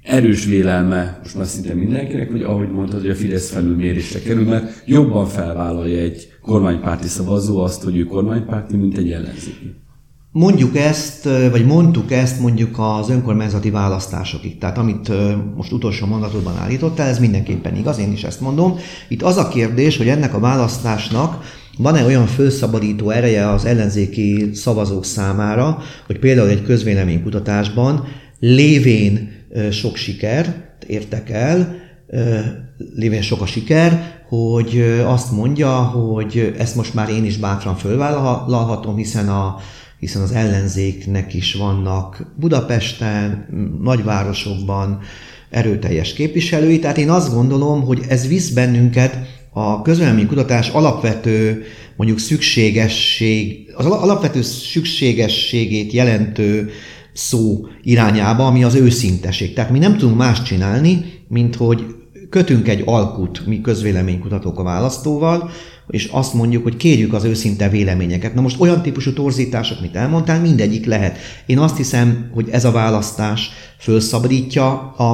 erős 0.03 0.45
vélelme 0.45 1.19
most 1.23 1.37
már 1.37 1.47
szinte 1.47 1.75
mindenkinek, 1.75 2.31
hogy 2.31 2.43
ahogy 2.43 2.71
mondtad, 2.71 3.01
hogy 3.01 3.11
a 3.11 3.15
Fidesz 3.15 3.51
felülmérésre 3.51 4.21
kerül, 4.21 4.45
mert 4.45 4.83
jobban 4.87 5.27
felvállalja 5.27 5.99
egy 5.99 6.29
kormánypárti 6.41 7.09
szavazó 7.09 7.59
azt, 7.59 7.83
hogy 7.83 7.97
ő 7.97 8.05
kormánypárti, 8.05 8.77
mint 8.77 8.99
egy 8.99 9.11
ellenzéki. 9.11 9.82
Mondjuk 10.35 10.77
ezt, 10.77 11.29
vagy 11.51 11.67
mondtuk 11.67 12.13
ezt 12.13 12.41
mondjuk 12.41 12.79
az 12.79 13.11
önkormányzati 13.11 13.71
választásokig. 13.71 14.59
Tehát 14.59 14.79
amit 14.79 15.13
most 15.57 15.73
utolsó 15.73 16.07
mondatodban 16.07 16.57
állítottál, 16.57 17.09
ez 17.09 17.19
mindenképpen 17.19 17.77
igaz, 17.77 17.99
én 17.99 18.13
is 18.13 18.25
ezt 18.25 18.41
mondom. 18.41 18.77
Itt 19.09 19.23
az 19.23 19.37
a 19.37 19.49
kérdés, 19.49 19.97
hogy 19.97 20.09
ennek 20.09 20.35
a 20.35 20.41
választásnak 20.41 21.45
van-e 21.79 22.05
olyan 22.05 22.27
felszabadító 22.27 23.11
ereje 23.11 23.49
az 23.49 23.65
ellenzéki 23.65 24.51
szavazók 24.55 25.05
számára, 25.05 25.79
hogy 26.07 26.19
például 26.19 26.49
egy 26.49 26.63
közvéleménykutatásban 26.63 28.05
lévén 28.39 29.31
sok 29.71 29.97
siker, 29.97 30.71
értek 30.87 31.31
el, 31.31 31.77
lévén 32.95 33.23
sok 33.23 33.41
a 33.41 33.47
siker, 33.47 34.21
hogy 34.29 35.03
azt 35.05 35.33
mondja, 35.33 35.71
hogy 35.73 36.55
ezt 36.59 36.77
most 36.77 36.95
már 36.95 37.09
én 37.09 37.25
is 37.25 37.37
bátran 37.37 37.77
fölvállalhatom, 37.77 38.97
hiszen 38.97 39.29
a 39.29 39.57
hiszen 40.03 40.23
az 40.23 40.33
ellenzéknek 40.33 41.35
is 41.35 41.55
vannak 41.55 42.27
Budapesten, 42.37 43.47
nagyvárosokban 43.83 45.01
erőteljes 45.51 46.13
képviselői, 46.13 46.79
tehát 46.79 46.99
én 46.99 47.11
azt 47.11 47.35
gondolom, 47.35 47.83
hogy 47.83 48.01
ez 48.09 48.29
visz 48.29 48.51
bennünket 48.51 49.17
a 49.51 49.83
közvélemény 49.83 50.27
kutatás 50.27 50.69
alapvető, 50.69 51.65
mondjuk 51.97 52.19
szükségesség, 52.19 53.73
az 53.77 53.87
alapvető 53.87 54.43
szükségességét 54.43 55.93
jelentő 55.93 56.71
szó 57.13 57.67
irányába, 57.83 58.47
ami 58.47 58.65
az 58.65 58.75
őszinteség. 58.75 59.55
Tehát 59.55 59.71
mi 59.71 59.79
nem 59.79 59.97
tudunk 59.97 60.19
más 60.19 60.43
csinálni, 60.43 61.05
mint 61.29 61.57
hogy 61.57 61.85
kötünk 62.31 62.69
egy 62.69 62.83
alkut 62.85 63.47
mi 63.47 63.61
közvéleménykutatók 63.61 64.59
a 64.59 64.63
választóval, 64.63 65.51
és 65.89 66.05
azt 66.05 66.35
mondjuk, 66.35 66.63
hogy 66.63 66.77
kérjük 66.77 67.13
az 67.13 67.25
őszinte 67.25 67.69
véleményeket. 67.69 68.35
Na 68.35 68.41
most 68.41 68.61
olyan 68.61 68.83
típusú 68.83 69.13
torzítások, 69.13 69.81
mint 69.81 69.97
elmondtál, 69.97 70.41
mindegyik 70.41 70.87
lehet. 70.87 71.19
Én 71.47 71.59
azt 71.59 71.77
hiszem, 71.77 72.31
hogy 72.35 72.49
ez 72.51 72.65
a 72.65 72.71
választás 72.71 73.51
felszabadítja 73.79 74.93
a, 74.97 75.13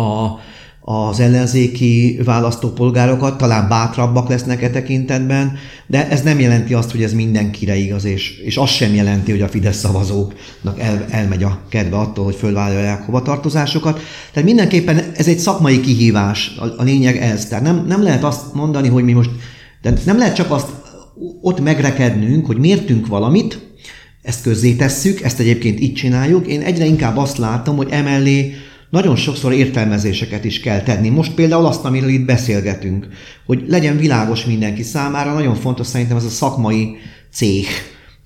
a, 0.00 0.38
az 0.86 1.20
ellenzéki 1.20 2.18
választópolgárokat, 2.24 3.38
talán 3.38 3.68
bátrabbak 3.68 4.28
lesznek 4.28 4.62
e 4.62 4.70
tekintetben, 4.70 5.56
de 5.86 6.08
ez 6.08 6.22
nem 6.22 6.40
jelenti 6.40 6.74
azt, 6.74 6.90
hogy 6.90 7.02
ez 7.02 7.12
mindenkire 7.12 7.76
igaz, 7.76 8.04
és, 8.04 8.38
és 8.38 8.56
az 8.56 8.70
sem 8.70 8.94
jelenti, 8.94 9.30
hogy 9.30 9.40
a 9.40 9.48
Fidesz 9.48 9.78
szavazóknak 9.78 10.80
el, 10.80 11.04
elmegy 11.10 11.42
a 11.42 11.60
kedve 11.68 11.96
attól, 11.96 12.24
hogy 12.24 12.34
fölvállalják 12.34 13.02
hovatartozásokat. 13.02 14.00
Tehát 14.32 14.48
mindenképpen 14.48 14.98
ez 15.16 15.28
egy 15.28 15.38
szakmai 15.38 15.80
kihívás, 15.80 16.52
a, 16.58 16.64
a 16.64 16.82
lényeg 16.82 17.16
ez. 17.16 17.46
Tehát 17.46 17.64
nem, 17.64 17.84
nem 17.88 18.02
lehet 18.02 18.24
azt 18.24 18.54
mondani, 18.54 18.88
hogy 18.88 19.04
mi 19.04 19.12
most 19.12 19.30
de 19.84 19.94
nem 20.04 20.18
lehet 20.18 20.34
csak 20.34 20.50
azt 20.50 20.68
ott 21.40 21.60
megrekednünk, 21.60 22.46
hogy 22.46 22.56
mértünk 22.56 23.06
valamit, 23.06 23.58
ezt 24.22 24.42
közzétesszük, 24.42 25.20
ezt 25.20 25.40
egyébként 25.40 25.80
így 25.80 25.92
csináljuk. 25.92 26.46
Én 26.46 26.60
egyre 26.60 26.84
inkább 26.84 27.16
azt 27.16 27.38
látom, 27.38 27.76
hogy 27.76 27.88
emellé 27.90 28.54
nagyon 28.90 29.16
sokszor 29.16 29.52
értelmezéseket 29.52 30.44
is 30.44 30.60
kell 30.60 30.82
tenni. 30.82 31.08
Most 31.08 31.34
például 31.34 31.66
azt, 31.66 31.84
amiről 31.84 32.08
itt 32.08 32.24
beszélgetünk, 32.24 33.08
hogy 33.46 33.64
legyen 33.68 33.96
világos 33.96 34.44
mindenki 34.44 34.82
számára, 34.82 35.32
nagyon 35.32 35.54
fontos 35.54 35.86
szerintem 35.86 36.16
ez 36.16 36.24
a 36.24 36.28
szakmai 36.28 36.96
céh, 37.32 37.66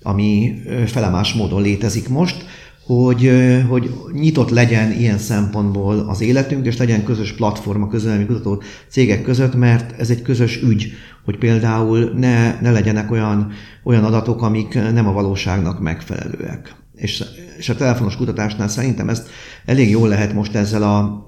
ami 0.01 0.53
felemás 0.85 1.33
módon 1.33 1.61
létezik 1.61 2.09
most, 2.09 2.45
hogy, 2.85 3.31
hogy 3.69 3.89
nyitott 4.13 4.49
legyen 4.49 4.91
ilyen 4.91 5.17
szempontból 5.17 6.05
az 6.07 6.21
életünk, 6.21 6.65
és 6.65 6.77
legyen 6.77 7.03
közös 7.03 7.33
platform 7.33 7.81
a 7.81 7.87
közölmi 7.87 8.25
kutató 8.25 8.61
cégek 8.89 9.21
között, 9.21 9.55
mert 9.55 9.99
ez 9.99 10.09
egy 10.09 10.21
közös 10.21 10.61
ügy, 10.61 10.91
hogy 11.29 11.37
például 11.37 12.11
ne, 12.15 12.61
ne 12.61 12.71
legyenek 12.71 13.11
olyan, 13.11 13.51
olyan 13.83 14.03
adatok, 14.03 14.41
amik 14.41 14.73
nem 14.73 15.07
a 15.07 15.11
valóságnak 15.11 15.79
megfelelőek. 15.79 16.75
És, 16.95 17.23
és 17.57 17.69
a 17.69 17.75
telefonos 17.75 18.15
kutatásnál 18.15 18.67
szerintem 18.67 19.09
ezt 19.09 19.29
elég 19.65 19.89
jól 19.89 20.07
lehet 20.07 20.33
most 20.33 20.55
ezzel 20.55 20.83
a 20.83 21.27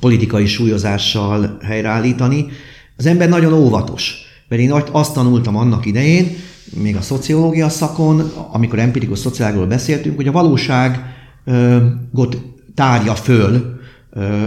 politikai 0.00 0.46
súlyozással 0.46 1.58
helyreállítani. 1.62 2.46
Az 2.96 3.06
ember 3.06 3.28
nagyon 3.28 3.52
óvatos, 3.52 4.14
mert 4.48 4.62
én 4.62 4.72
azt 4.92 5.14
tanultam 5.14 5.56
annak 5.56 5.86
idején, 5.86 6.36
még 6.82 6.96
a 6.96 7.00
szociológia 7.00 7.68
szakon, 7.68 8.32
amikor 8.52 8.78
empirikus 8.78 9.18
szociálról 9.18 9.66
beszéltünk, 9.66 10.16
hogy 10.16 10.28
a 10.28 10.32
valóságot 10.32 12.36
tárja 12.74 13.14
föl 13.14 13.79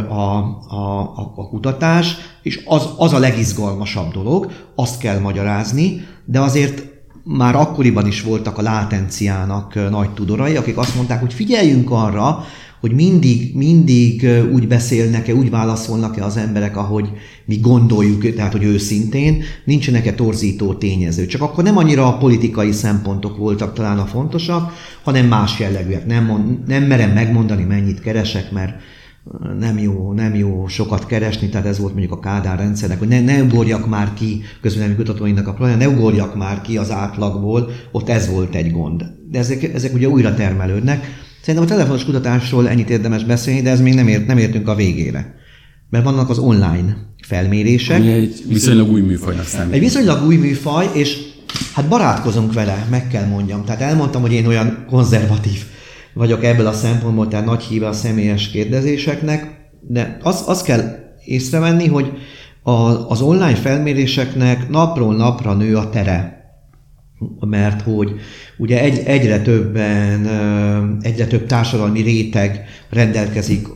a, 0.09 0.37
a, 0.67 1.01
a 1.35 1.47
kutatás, 1.49 2.15
és 2.41 2.61
az, 2.65 2.89
az 2.97 3.13
a 3.13 3.19
legizgalmasabb 3.19 4.11
dolog, 4.11 4.51
azt 4.75 4.97
kell 4.97 5.19
magyarázni, 5.19 6.05
de 6.25 6.39
azért 6.39 6.91
már 7.23 7.55
akkoriban 7.55 8.07
is 8.07 8.21
voltak 8.21 8.57
a 8.57 8.61
látenciának 8.61 9.89
nagy 9.89 10.09
tudorai, 10.09 10.55
akik 10.55 10.77
azt 10.77 10.95
mondták, 10.95 11.19
hogy 11.19 11.33
figyeljünk 11.33 11.91
arra, 11.91 12.45
hogy 12.83 12.91
mindig, 12.91 13.55
mindig 13.55 14.27
úgy 14.53 14.67
beszélnek-e, 14.67 15.33
úgy 15.33 15.49
válaszolnak-e 15.49 16.23
az 16.23 16.37
emberek, 16.37 16.77
ahogy 16.77 17.09
mi 17.45 17.55
gondoljuk, 17.55 18.33
tehát 18.33 18.51
hogy 18.51 18.63
őszintén, 18.63 19.43
nincsenek-e 19.65 20.13
torzító 20.13 20.73
tényező. 20.73 21.25
Csak 21.25 21.41
akkor 21.41 21.63
nem 21.63 21.77
annyira 21.77 22.07
a 22.07 22.17
politikai 22.17 22.71
szempontok 22.71 23.37
voltak 23.37 23.73
talán 23.73 23.99
a 23.99 24.05
fontosak, 24.05 24.73
hanem 25.03 25.25
más 25.25 25.59
jellegűek. 25.59 26.05
Nem, 26.05 26.63
nem 26.67 26.83
merem 26.83 27.11
megmondani, 27.11 27.63
mennyit 27.63 28.01
keresek, 28.01 28.51
mert 28.51 28.73
nem 29.59 29.77
jó, 29.77 30.13
nem 30.13 30.35
jó 30.35 30.67
sokat 30.67 31.05
keresni, 31.05 31.49
tehát 31.49 31.67
ez 31.67 31.79
volt 31.79 31.91
mondjuk 31.91 32.13
a 32.13 32.19
Kádár 32.19 32.57
rendszernek, 32.57 32.99
hogy 32.99 33.07
ne, 33.07 33.21
ne 33.21 33.41
ugorjak 33.41 33.87
már 33.87 34.13
ki 34.13 34.41
közvélemény 34.61 34.95
kutatóinak 34.95 35.47
a 35.47 35.53
probléma, 35.53 35.77
ne 35.77 35.87
ugorjak 35.87 36.35
már 36.35 36.61
ki 36.61 36.77
az 36.77 36.91
átlagból, 36.91 37.69
ott 37.91 38.09
ez 38.09 38.29
volt 38.29 38.55
egy 38.55 38.71
gond. 38.71 39.03
De 39.31 39.39
ezek, 39.39 39.63
ezek 39.63 39.93
ugye 39.93 40.07
újra 40.07 40.33
termelődnek. 40.33 41.21
Szerintem 41.41 41.69
a 41.69 41.73
telefonos 41.73 42.05
kutatásról 42.05 42.69
ennyit 42.69 42.89
érdemes 42.89 43.23
beszélni, 43.23 43.61
de 43.61 43.69
ez 43.69 43.81
még 43.81 43.93
nem, 43.93 44.07
ért, 44.07 44.27
nem 44.27 44.37
értünk 44.37 44.67
a 44.67 44.75
végére. 44.75 45.35
Mert 45.89 46.03
vannak 46.03 46.29
az 46.29 46.37
online 46.37 46.97
felmérések. 47.27 47.99
Ami 47.99 48.11
egy 48.11 48.43
viszonylag 48.47 48.91
új 48.91 49.01
műfajnak 49.01 49.45
számít. 49.45 49.73
Egy 49.73 49.79
viszonylag 49.79 50.25
új 50.25 50.35
műfaj, 50.35 50.89
és 50.93 51.17
hát 51.73 51.87
barátkozunk 51.87 52.53
vele, 52.53 52.87
meg 52.89 53.07
kell 53.07 53.25
mondjam. 53.25 53.65
Tehát 53.65 53.81
elmondtam, 53.81 54.21
hogy 54.21 54.31
én 54.31 54.45
olyan 54.45 54.85
konzervatív 54.89 55.65
vagyok 56.13 56.43
ebből 56.43 56.67
a 56.67 56.73
szempontból, 56.73 57.27
tehát 57.27 57.45
nagy 57.45 57.63
híve 57.63 57.87
a 57.87 57.93
személyes 57.93 58.49
kérdezéseknek, 58.49 59.69
de 59.87 60.17
az, 60.21 60.43
az 60.47 60.61
kell 60.61 60.81
észrevenni, 61.25 61.87
hogy 61.87 62.11
a, 62.63 63.09
az 63.09 63.21
online 63.21 63.55
felméréseknek 63.55 64.69
napról 64.69 65.15
napra 65.15 65.53
nő 65.53 65.77
a 65.77 65.89
tere. 65.89 66.41
Mert 67.39 67.81
hogy 67.81 68.11
ugye 68.57 68.81
egy, 68.81 68.97
egyre 69.05 69.41
többen, 69.41 70.27
egyre 71.01 71.27
több 71.27 71.45
társadalmi 71.45 72.01
réteg 72.01 72.65
rendelkezik 72.89 73.67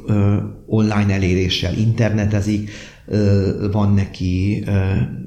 online 0.66 1.14
eléréssel, 1.14 1.74
internetezik, 1.74 2.70
van 3.72 3.94
neki 3.94 4.64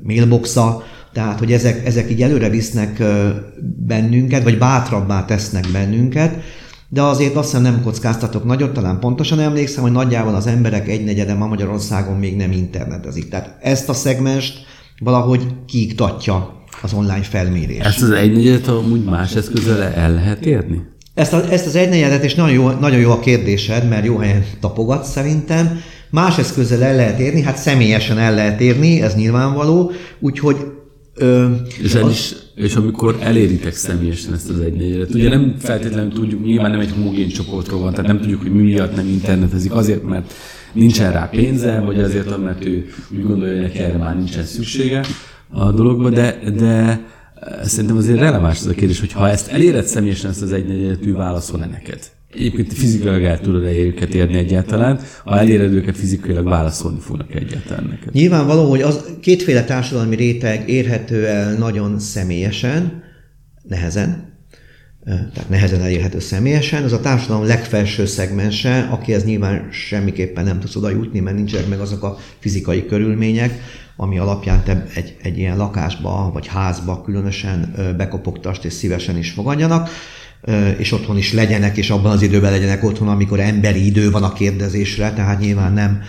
mailboxa, 0.02 0.82
tehát 1.12 1.38
hogy 1.38 1.52
ezek, 1.52 1.86
ezek 1.86 2.10
így 2.10 2.22
előre 2.22 2.48
visznek 2.48 3.02
bennünket, 3.86 4.42
vagy 4.42 4.58
bátrabbá 4.58 5.24
tesznek 5.24 5.64
bennünket, 5.72 6.42
de 6.92 7.02
azért 7.02 7.36
azt 7.36 7.48
hiszem 7.48 7.62
nem 7.62 7.82
kockáztatok 7.82 8.44
nagyot, 8.44 8.72
talán 8.72 8.98
pontosan 8.98 9.40
emlékszem, 9.40 9.82
hogy 9.82 9.92
nagyjából 9.92 10.34
az 10.34 10.46
emberek 10.46 10.88
egynegyede 10.88 11.34
ma 11.34 11.46
Magyarországon 11.46 12.16
még 12.16 12.36
nem 12.36 12.52
internetezik. 12.52 13.28
Tehát 13.28 13.56
ezt 13.60 13.88
a 13.88 13.92
szegmest 13.92 14.66
valahogy 14.98 15.46
kiiktatja 15.66 16.64
az 16.82 16.92
online 16.92 17.22
felmérés. 17.22 17.78
Ezt 17.78 18.02
az 18.02 18.10
egynegyedet 18.10 18.68
amúgy 18.68 19.04
más 19.04 19.34
eszközzel 19.34 19.82
el 19.82 20.14
lehet 20.14 20.46
érni? 20.46 20.82
Ezt, 21.14 21.32
a, 21.32 21.52
ezt 21.52 21.66
az 21.66 21.74
egynegyedet, 21.74 22.24
és 22.24 22.34
nagyon 22.34 22.52
jó, 22.52 22.70
nagyon 22.70 23.00
jó 23.00 23.10
a 23.10 23.20
kérdésed, 23.20 23.88
mert 23.88 24.04
jó 24.04 24.16
helyen 24.16 24.44
tapogat 24.60 25.04
szerintem. 25.04 25.80
Más 26.10 26.38
eszközzel 26.38 26.82
el 26.82 26.96
lehet 26.96 27.18
érni, 27.18 27.42
hát 27.42 27.56
személyesen 27.56 28.18
el 28.18 28.34
lehet 28.34 28.60
érni, 28.60 29.02
ez 29.02 29.14
nyilvánvaló, 29.14 29.92
úgyhogy 30.20 30.56
Ö, 31.20 31.46
és, 31.82 31.94
el 31.94 32.10
is, 32.10 32.34
és 32.54 32.74
amikor 32.74 33.16
eléritek 33.20 33.74
személyesen 33.74 34.32
ezt 34.32 34.50
az 34.50 34.60
egynegyedet, 34.60 35.14
ugye 35.14 35.28
nem 35.28 35.54
feltétlenül 35.58 36.12
tudjuk, 36.12 36.44
nyilván 36.44 36.70
nem 36.70 36.80
egy 36.80 36.92
homogén 36.92 37.28
csoportról 37.28 37.80
van, 37.80 37.90
tehát 37.90 38.06
nem 38.06 38.20
tudjuk, 38.20 38.42
hogy 38.42 38.52
mi 38.52 38.62
miatt 38.62 38.96
nem 38.96 39.06
internetezik, 39.06 39.72
azért, 39.72 40.02
mert 40.02 40.32
nincsen 40.72 41.12
rá 41.12 41.24
pénze, 41.24 41.80
vagy 41.80 42.00
azért, 42.00 42.42
mert 42.42 42.64
ő 42.64 42.88
úgy 43.12 43.22
gondolja, 43.22 43.52
hogy 43.52 43.62
neki 43.62 43.78
erre 43.78 43.98
már 43.98 44.16
nincsen 44.16 44.44
szüksége 44.44 45.04
a 45.50 45.72
dologba, 45.72 46.10
de, 46.10 46.38
de 46.56 47.04
szerintem 47.62 47.96
azért 47.96 48.18
releváns 48.18 48.58
az 48.58 48.66
a 48.66 48.74
kérdés, 48.74 49.00
hogy 49.00 49.12
ha 49.12 49.28
ezt 49.28 49.48
eléred 49.48 49.84
személyesen 49.84 50.30
ezt 50.30 50.42
az 50.42 50.52
egynegyedet, 50.52 51.06
ő 51.06 51.12
válaszol-e 51.12 51.66
neked? 51.66 52.00
Egyébként 52.34 52.72
fizikailag 52.72 53.22
el 53.22 53.40
tudod 53.40 53.64
-e 53.64 53.70
őket 53.70 54.14
érni 54.14 54.36
egyáltalán, 54.36 55.00
ha 55.24 55.38
eléred 55.38 55.72
őket 55.72 55.96
fizikailag 55.96 56.44
válaszolni 56.44 57.00
fognak 57.00 57.34
egyáltalán 57.34 57.84
neked. 57.84 58.12
Nyilvánvaló, 58.12 58.68
hogy 58.68 58.82
az 58.82 59.04
kétféle 59.20 59.64
társadalmi 59.64 60.16
réteg 60.16 60.68
érhető 60.68 61.26
el 61.26 61.54
nagyon 61.54 61.98
személyesen, 61.98 63.02
nehezen, 63.62 64.28
tehát 65.04 65.48
nehezen 65.48 65.80
elérhető 65.80 66.18
személyesen, 66.18 66.84
az 66.84 66.92
a 66.92 67.00
társadalom 67.00 67.46
legfelső 67.46 68.06
szegmense, 68.06 68.88
akihez 68.90 69.24
nyilván 69.24 69.68
semmiképpen 69.70 70.44
nem 70.44 70.60
tudsz 70.60 70.76
oda 70.76 70.90
jutni, 70.90 71.20
mert 71.20 71.36
nincsenek 71.36 71.68
meg 71.68 71.80
azok 71.80 72.02
a 72.02 72.16
fizikai 72.38 72.86
körülmények, 72.86 73.60
ami 73.96 74.18
alapján 74.18 74.62
te 74.64 74.86
egy, 74.94 75.16
egy 75.22 75.38
ilyen 75.38 75.56
lakásba 75.56 76.30
vagy 76.32 76.46
házba 76.46 77.02
különösen 77.02 77.74
bekopogtast 77.96 78.64
és 78.64 78.72
szívesen 78.72 79.16
is 79.16 79.30
fogadjanak 79.30 79.88
és 80.78 80.92
otthon 80.92 81.16
is 81.16 81.32
legyenek, 81.32 81.76
és 81.76 81.90
abban 81.90 82.12
az 82.12 82.22
időben 82.22 82.50
legyenek 82.50 82.84
otthon, 82.84 83.08
amikor 83.08 83.40
emberi 83.40 83.86
idő 83.86 84.10
van 84.10 84.22
a 84.22 84.32
kérdezésre, 84.32 85.12
tehát 85.12 85.40
nyilván 85.40 85.72
nem, 85.72 86.02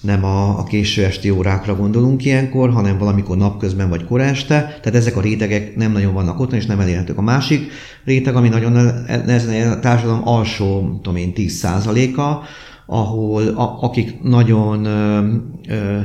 nem 0.00 0.24
a, 0.24 0.58
a 0.58 0.64
késő 0.64 1.04
esti 1.04 1.30
órákra 1.30 1.76
gondolunk 1.76 2.24
ilyenkor, 2.24 2.70
hanem 2.70 2.98
valamikor 2.98 3.36
napközben 3.36 3.88
vagy 3.88 4.04
kora 4.04 4.22
este, 4.22 4.60
tehát 4.60 4.94
ezek 4.94 5.16
a 5.16 5.20
rétegek 5.20 5.76
nem 5.76 5.92
nagyon 5.92 6.14
vannak 6.14 6.40
otthon, 6.40 6.58
és 6.58 6.66
nem 6.66 6.80
elérhetők. 6.80 7.18
A 7.18 7.22
másik 7.22 7.70
réteg, 8.04 8.36
ami 8.36 8.48
nagyon 8.48 8.72
nehezen 9.06 9.72
a 9.72 9.80
társadalom 9.80 10.28
alsó, 10.28 10.98
tudom 11.02 11.16
én, 11.16 11.32
10%-a, 11.36 12.44
ahol 12.86 13.48
a, 13.48 13.78
akik 13.80 14.22
nagyon 14.22 14.84
ö, 14.84 15.32
ö, 15.68 16.00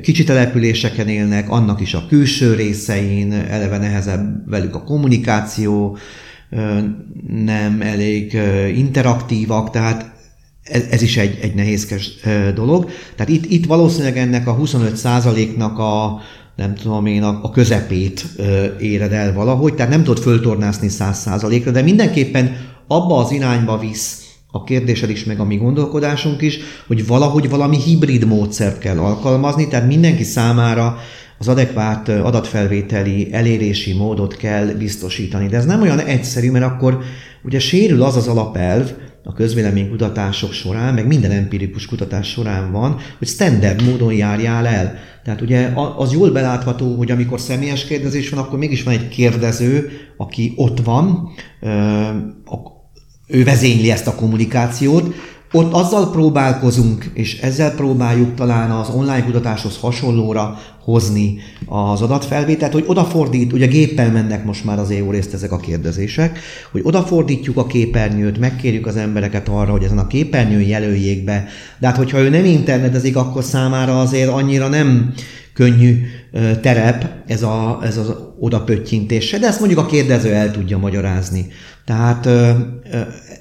kicsi 0.00 0.24
településeken 0.24 1.08
élnek, 1.08 1.50
annak 1.50 1.80
is 1.80 1.94
a 1.94 2.06
külső 2.08 2.54
részein, 2.54 3.32
eleve 3.32 3.78
nehezebb 3.78 4.50
velük 4.50 4.74
a 4.74 4.84
kommunikáció, 4.84 5.96
nem 7.28 7.80
elég 7.80 8.38
interaktívak, 8.76 9.70
tehát 9.70 10.14
ez, 10.62 10.84
ez 10.90 11.02
is 11.02 11.16
egy, 11.16 11.38
egy 11.40 11.54
nehézkes 11.54 12.10
dolog. 12.54 12.90
Tehát 13.16 13.32
itt, 13.32 13.50
itt 13.50 13.66
valószínűleg 13.66 14.18
ennek 14.18 14.46
a 14.46 14.56
25%-nak 14.56 15.78
a 15.78 16.20
nem 16.56 16.74
tudom 16.74 17.06
én, 17.06 17.22
a, 17.22 17.38
a 17.42 17.50
közepét 17.50 18.26
éred 18.80 19.12
el 19.12 19.32
valahogy, 19.32 19.74
tehát 19.74 19.90
nem 19.90 20.04
tudod 20.04 20.22
föltornászni 20.22 20.88
100%-ra, 20.90 21.70
de 21.70 21.82
mindenképpen 21.82 22.56
abba 22.86 23.16
az 23.16 23.30
irányba 23.32 23.78
visz 23.78 24.20
a 24.50 24.64
kérdésed 24.64 25.10
is, 25.10 25.24
meg 25.24 25.40
a 25.40 25.44
mi 25.44 25.56
gondolkodásunk 25.56 26.42
is, 26.42 26.58
hogy 26.86 27.06
valahogy 27.06 27.48
valami 27.48 27.76
hibrid 27.76 28.24
módszert 28.24 28.78
kell 28.78 28.98
alkalmazni, 28.98 29.68
tehát 29.68 29.86
mindenki 29.86 30.22
számára 30.22 30.98
az 31.38 31.48
adekvát 31.48 32.08
adatfelvételi 32.08 33.28
elérési 33.32 33.92
módot 33.92 34.36
kell 34.36 34.66
biztosítani. 34.66 35.46
De 35.46 35.56
ez 35.56 35.64
nem 35.64 35.82
olyan 35.82 35.98
egyszerű, 35.98 36.50
mert 36.50 36.64
akkor 36.64 36.98
ugye 37.44 37.58
sérül 37.58 38.02
az 38.02 38.16
az 38.16 38.28
alapelv, 38.28 38.90
a 39.28 39.32
közvéleménykutatások 39.32 40.52
során, 40.52 40.94
meg 40.94 41.06
minden 41.06 41.30
empirikus 41.30 41.86
kutatás 41.86 42.28
során 42.28 42.72
van, 42.72 42.96
hogy 43.18 43.28
standard 43.28 43.82
módon 43.82 44.12
járjál 44.12 44.66
el. 44.66 44.94
Tehát 45.24 45.40
ugye 45.40 45.72
az 45.96 46.12
jól 46.12 46.30
belátható, 46.30 46.96
hogy 46.96 47.10
amikor 47.10 47.40
személyes 47.40 47.84
kérdezés 47.84 48.28
van, 48.28 48.44
akkor 48.44 48.58
mégis 48.58 48.82
van 48.82 48.94
egy 48.94 49.08
kérdező, 49.08 49.90
aki 50.16 50.52
ott 50.56 50.80
van, 50.80 51.28
ő 53.26 53.44
vezényli 53.44 53.90
ezt 53.90 54.06
a 54.06 54.14
kommunikációt, 54.14 55.14
ott 55.52 55.72
azzal 55.72 56.10
próbálkozunk, 56.10 57.10
és 57.14 57.40
ezzel 57.40 57.74
próbáljuk 57.74 58.34
talán 58.34 58.70
az 58.70 58.88
online 58.88 59.24
kutatáshoz 59.24 59.76
hasonlóra 59.76 60.58
hozni 60.86 61.38
az 61.66 62.02
adatfelvételt, 62.02 62.72
hogy 62.72 62.84
odafordít, 62.86 63.52
ugye 63.52 63.66
géppel 63.66 64.10
mennek 64.10 64.44
most 64.44 64.64
már 64.64 64.78
az 64.78 64.90
EU 64.90 65.10
részt 65.10 65.34
ezek 65.34 65.52
a 65.52 65.56
kérdezések, 65.56 66.38
hogy 66.70 66.80
odafordítjuk 66.84 67.56
a 67.56 67.66
képernyőt, 67.66 68.38
megkérjük 68.38 68.86
az 68.86 68.96
embereket 68.96 69.48
arra, 69.48 69.70
hogy 69.70 69.82
ezen 69.82 69.98
a 69.98 70.06
képernyőn 70.06 70.62
jelöljék 70.62 71.24
be, 71.24 71.46
de 71.78 71.86
hát 71.86 71.96
hogyha 71.96 72.18
ő 72.18 72.28
nem 72.28 72.44
internetezik, 72.44 73.16
akkor 73.16 73.44
számára 73.44 74.00
azért 74.00 74.28
annyira 74.28 74.68
nem 74.68 75.12
könnyű 75.52 76.02
terep 76.60 77.06
ez, 77.26 77.42
a, 77.42 77.80
ez 77.82 77.96
az 77.96 78.14
odapöttyintése, 78.38 79.38
de 79.38 79.46
ezt 79.46 79.58
mondjuk 79.58 79.80
a 79.80 79.86
kérdező 79.86 80.32
el 80.32 80.50
tudja 80.50 80.78
magyarázni. 80.78 81.46
Tehát 81.84 82.26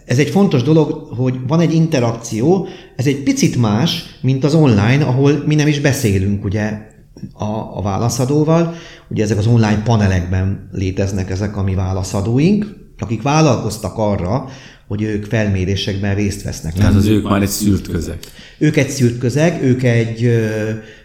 ez 0.05 0.17
egy 0.17 0.29
fontos 0.29 0.63
dolog, 0.63 1.13
hogy 1.17 1.36
van 1.47 1.60
egy 1.60 1.73
interakció, 1.73 2.67
ez 2.95 3.05
egy 3.05 3.23
picit 3.23 3.55
más, 3.58 4.05
mint 4.21 4.43
az 4.43 4.53
online, 4.53 5.03
ahol 5.03 5.43
mi 5.45 5.55
nem 5.55 5.67
is 5.67 5.79
beszélünk 5.79 6.43
ugye 6.43 6.93
a, 7.34 7.78
a 7.78 7.82
válaszadóval. 7.82 8.75
Ugye 9.08 9.23
ezek 9.23 9.38
az 9.38 9.47
online 9.47 9.82
panelekben 9.84 10.69
léteznek 10.71 11.30
ezek 11.30 11.58
a 11.58 11.63
mi 11.63 11.75
válaszadóink, 11.75 12.65
akik 12.99 13.21
vállalkoztak 13.21 13.97
arra, 13.97 14.49
hogy 14.88 15.01
ők 15.01 15.25
felmérésekben 15.25 16.15
részt 16.15 16.43
vesznek. 16.43 16.73
Tehát 16.73 16.95
az 16.95 17.06
ők 17.06 17.30
már 17.30 17.41
egy 17.41 17.47
szűrt 17.47 17.88
közeg. 17.88 18.17
Ők 18.58 18.78
egy 18.78 18.89
szűrt 18.89 19.17
közeg, 19.17 19.63
ők 19.63 19.84
egy, 19.84 20.23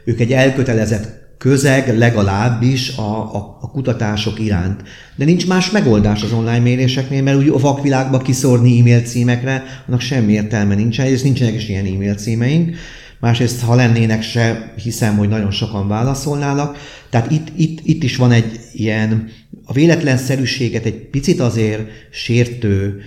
ők 0.05 0.21
egy 0.21 0.33
elkötelezett 0.33 1.19
közeg 1.39 1.99
legalábbis 1.99 2.97
a, 2.97 3.35
a, 3.35 3.59
a 3.61 3.71
kutatások 3.71 4.41
iránt. 4.41 4.83
De 5.17 5.25
nincs 5.25 5.47
más 5.47 5.71
megoldás 5.71 6.23
az 6.23 6.33
online 6.33 6.59
méréseknél, 6.59 7.23
mert 7.23 7.37
úgy 7.37 7.49
a 7.49 7.59
vakvilágba 7.59 8.19
kiszórni 8.19 8.79
e-mail 8.79 9.01
címekre, 9.01 9.65
annak 9.87 10.01
semmi 10.01 10.33
értelme 10.33 10.75
nincsen, 10.75 11.07
és 11.07 11.23
nincsenek 11.23 11.55
is 11.55 11.69
ilyen 11.69 11.87
e-mail 11.87 12.15
címeink. 12.15 12.77
Másrészt, 13.21 13.63
ha 13.63 13.75
lennének 13.75 14.23
se, 14.23 14.75
hiszem, 14.77 15.17
hogy 15.17 15.29
nagyon 15.29 15.51
sokan 15.51 15.89
válaszolnának. 15.89 16.77
Tehát 17.11 17.31
itt, 17.31 17.49
itt, 17.57 17.79
itt 17.83 18.03
is 18.03 18.17
van 18.17 18.33
egy 18.33 18.61
ilyen 18.73 19.29
a 19.65 19.73
véletlenszerűséget 19.73 20.85
egy 20.85 21.09
picit 21.09 21.41
azért 21.41 21.89
sértő 22.11 23.01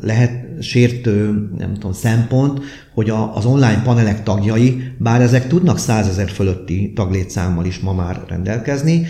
lehet 0.00 0.44
sértő, 0.60 1.48
nem 1.58 1.74
tudom, 1.74 1.92
szempont, 1.92 2.60
hogy 2.94 3.10
a, 3.10 3.36
az 3.36 3.44
online 3.44 3.82
panelek 3.82 4.22
tagjai, 4.22 4.82
bár 4.98 5.20
ezek 5.20 5.46
tudnak 5.46 5.78
százezer 5.78 6.30
fölötti 6.30 6.92
taglétszámmal 6.94 7.64
is 7.64 7.78
ma 7.78 7.92
már 7.92 8.20
rendelkezni, 8.28 9.06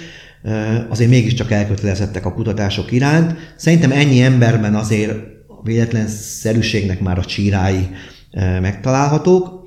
azért 0.88 1.10
mégiscsak 1.10 1.50
elkötelezettek 1.50 2.26
a 2.26 2.32
kutatások 2.32 2.92
iránt. 2.92 3.34
Szerintem 3.56 3.92
ennyi 3.92 4.20
emberben 4.20 4.74
azért 4.74 5.12
a 5.48 5.62
véletlenszerűségnek 5.62 7.00
már 7.00 7.18
a 7.18 7.24
csírái 7.24 7.88
megtalálhatók. 8.60 9.61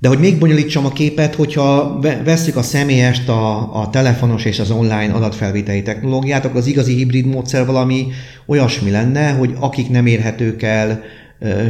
De 0.00 0.08
hogy 0.08 0.18
még 0.18 0.38
bonyolítsam 0.38 0.84
a 0.84 0.92
képet, 0.92 1.34
hogyha 1.34 1.98
veszük 2.24 2.56
a 2.56 2.62
személyest, 2.62 3.28
a, 3.28 3.74
a 3.80 3.90
telefonos 3.90 4.44
és 4.44 4.58
az 4.58 4.70
online 4.70 5.12
adatfelvételi 5.12 5.82
technológiát, 5.82 6.44
akkor 6.44 6.56
az 6.56 6.66
igazi 6.66 6.94
hibrid 6.94 7.26
módszer 7.26 7.66
valami 7.66 8.06
olyasmi 8.46 8.90
lenne, 8.90 9.30
hogy 9.30 9.54
akik 9.58 9.90
nem 9.90 10.06
érhetők 10.06 10.62
el 10.62 11.02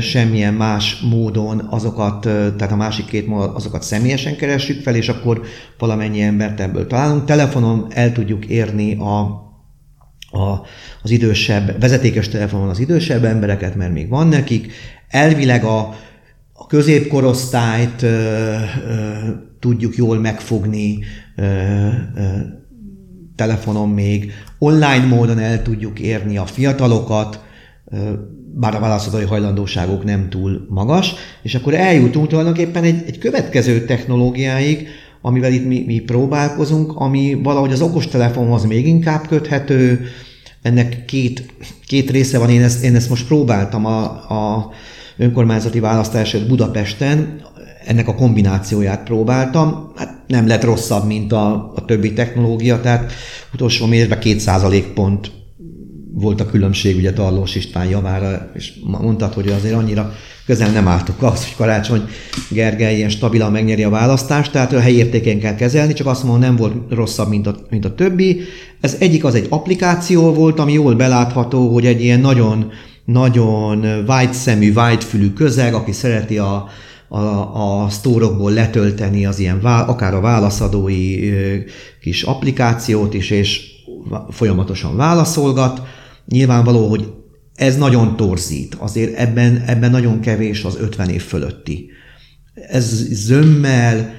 semmilyen 0.01 0.55
más 0.55 1.01
módon 1.01 1.67
azokat, 1.71 2.21
tehát 2.21 2.73
a 2.73 2.77
másik 2.77 3.05
két 3.05 3.27
módon 3.27 3.55
azokat 3.55 3.83
személyesen 3.83 4.37
keressük 4.37 4.83
fel, 4.83 4.95
és 4.95 5.09
akkor 5.09 5.41
valamennyi 5.79 6.21
embert 6.21 6.61
ebből 6.61 6.87
találunk. 6.87 7.25
Telefonon 7.25 7.87
el 7.91 8.13
tudjuk 8.13 8.47
érni 8.47 8.97
a, 8.97 9.19
a, 10.39 10.67
az 11.03 11.11
idősebb, 11.11 11.81
vezetékes 11.81 12.29
telefonon 12.29 12.69
az 12.69 12.79
idősebb 12.79 13.25
embereket, 13.25 13.75
mert 13.75 13.93
még 13.93 14.09
van 14.09 14.29
nekik. 14.29 14.73
Elvileg 15.09 15.65
a, 15.65 15.95
a 16.63 16.67
középkorosztályt 16.67 18.07
tudjuk 19.61 19.97
jól 19.97 20.19
megfogni 20.19 20.99
telefonon 23.37 23.89
még, 23.89 24.33
online 24.59 25.05
módon 25.07 25.39
el 25.39 25.63
tudjuk 25.63 25.99
érni 25.99 26.37
a 26.37 26.47
fiatalokat, 26.47 27.45
bár 28.55 28.75
a 28.75 28.81
válaszadói 28.81 29.25
hajlandóságok 29.25 30.05
nem 30.05 30.29
túl 30.29 30.67
magas, 30.69 31.15
és 31.43 31.55
akkor 31.55 31.75
eljutunk 31.75 32.29
tulajdonképpen 32.29 32.85
egy, 32.85 33.03
egy 33.07 33.19
következő 33.19 33.85
technológiáig, 33.85 34.89
amivel 35.23 35.53
itt 35.53 35.67
mi, 35.67 35.83
mi 35.87 35.99
próbálkozunk, 35.99 36.93
ami 36.97 37.41
valahogy 37.43 37.73
az 37.73 37.81
okostelefonhoz 37.81 38.65
még 38.65 38.87
inkább 38.87 39.27
köthető, 39.27 40.07
ennek 40.63 41.05
két, 41.05 41.55
két 41.87 42.11
része 42.11 42.39
van, 42.39 42.51
én 42.51 42.63
ezt, 42.63 42.85
én 42.85 42.95
ezt 42.95 43.09
most 43.09 43.27
próbáltam 43.27 43.87
a, 43.87 44.03
a 44.31 44.71
önkormányzati 45.21 45.81
választás 45.81 46.37
Budapesten, 46.37 47.41
ennek 47.87 48.09
a 48.09 48.15
kombinációját 48.15 49.05
próbáltam, 49.05 49.93
hát 49.97 50.23
nem 50.27 50.47
lett 50.47 50.65
rosszabb, 50.65 51.07
mint 51.07 51.33
a, 51.33 51.73
a 51.75 51.85
többi 51.85 52.13
technológia, 52.13 52.81
tehát 52.81 53.13
utolsó 53.53 53.87
mérésben 53.87 54.19
2% 54.23 54.85
pont 54.95 55.31
volt 56.15 56.41
a 56.41 56.47
különbség 56.47 56.97
ugye 56.97 57.13
Tarlós 57.13 57.55
István 57.55 57.87
javára, 57.87 58.51
és 58.55 58.73
mondtad, 58.85 59.33
hogy 59.33 59.49
azért 59.49 59.75
annyira 59.75 60.13
közel 60.47 60.71
nem 60.71 60.89
álltok 60.89 61.23
ahhoz, 61.23 61.45
hogy 61.45 61.55
Karácsony 61.57 62.03
Gergely 62.51 62.97
ilyen 62.97 63.09
stabilan 63.09 63.53
megnyeri 63.53 63.83
a 63.83 63.91
választást, 63.91 64.53
tehát 64.53 64.73
a 64.73 64.81
helyi 64.81 65.09
kell 65.41 65.55
kezelni, 65.55 65.93
csak 65.93 66.07
azt 66.07 66.23
mondom, 66.23 66.41
nem 66.41 66.57
volt 66.57 66.75
rosszabb, 66.91 67.29
mint 67.29 67.47
a, 67.47 67.57
mint 67.71 67.85
a 67.85 67.95
többi. 67.95 68.41
Ez 68.81 68.97
egyik 68.99 69.25
az 69.25 69.35
egy 69.35 69.47
applikáció 69.49 70.35
volt, 70.35 70.59
ami 70.59 70.73
jól 70.73 70.95
belátható, 70.95 71.73
hogy 71.73 71.87
egy 71.87 72.03
ilyen 72.03 72.21
nagyon, 72.21 72.73
nagyon 73.13 73.85
wide 74.09 74.33
szemű, 74.33 74.67
wide 74.67 75.01
fülű 75.01 75.33
közeg, 75.33 75.75
aki 75.75 75.93
szereti 75.93 76.39
a, 76.39 76.69
a, 77.09 77.19
a 77.83 77.89
sztórokból 77.89 78.53
letölteni 78.53 79.27
az 79.27 79.39
ilyen, 79.39 79.59
akár 79.65 80.15
a 80.15 80.21
válaszadói 80.21 81.31
kis 82.01 82.23
applikációt 82.23 83.15
is, 83.15 83.31
és 83.31 83.61
folyamatosan 84.31 84.97
válaszolgat, 84.97 85.83
Nyilvánvaló, 86.31 86.89
hogy 86.89 87.13
ez 87.55 87.77
nagyon 87.77 88.17
torzít, 88.17 88.75
azért 88.75 89.17
ebben, 89.17 89.63
ebben 89.67 89.91
nagyon 89.91 90.21
kevés 90.21 90.65
az 90.65 90.77
50 90.81 91.09
év 91.09 91.23
fölötti. 91.23 91.91
Ez 92.55 93.07
zömmel, 93.11 94.15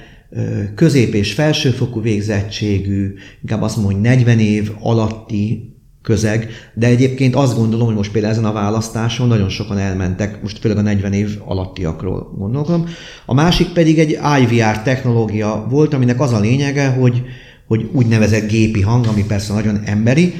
közép- 0.74 1.14
és 1.14 1.32
felsőfokú 1.32 2.00
végzettségű, 2.00 3.14
inkább 3.40 3.62
azt 3.62 3.76
mondom, 3.76 3.94
hogy 3.94 4.02
40 4.02 4.38
év 4.38 4.70
alatti 4.80 5.71
közeg, 6.02 6.48
de 6.74 6.86
egyébként 6.86 7.34
azt 7.34 7.56
gondolom, 7.56 7.86
hogy 7.86 7.94
most 7.94 8.12
például 8.12 8.32
ezen 8.32 8.44
a 8.44 8.52
választáson 8.52 9.28
nagyon 9.28 9.48
sokan 9.48 9.78
elmentek, 9.78 10.42
most 10.42 10.58
főleg 10.58 10.78
a 10.78 10.82
40 10.82 11.12
év 11.12 11.38
alattiakról 11.44 12.34
gondolom. 12.36 12.86
A 13.26 13.34
másik 13.34 13.68
pedig 13.68 13.98
egy 13.98 14.18
IVR 14.40 14.82
technológia 14.82 15.66
volt, 15.70 15.94
aminek 15.94 16.20
az 16.20 16.32
a 16.32 16.40
lényege, 16.40 16.88
hogy, 16.88 17.22
hogy 17.66 17.88
úgynevezett 17.92 18.48
gépi 18.48 18.80
hang, 18.80 19.06
ami 19.06 19.24
persze 19.24 19.52
nagyon 19.52 19.80
emberi, 19.84 20.34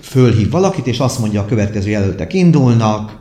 fölhív 0.00 0.50
valakit, 0.50 0.86
és 0.86 0.98
azt 0.98 1.18
mondja, 1.18 1.40
a 1.40 1.46
következő 1.46 1.90
jelöltek 1.90 2.34
indulnak, 2.34 3.20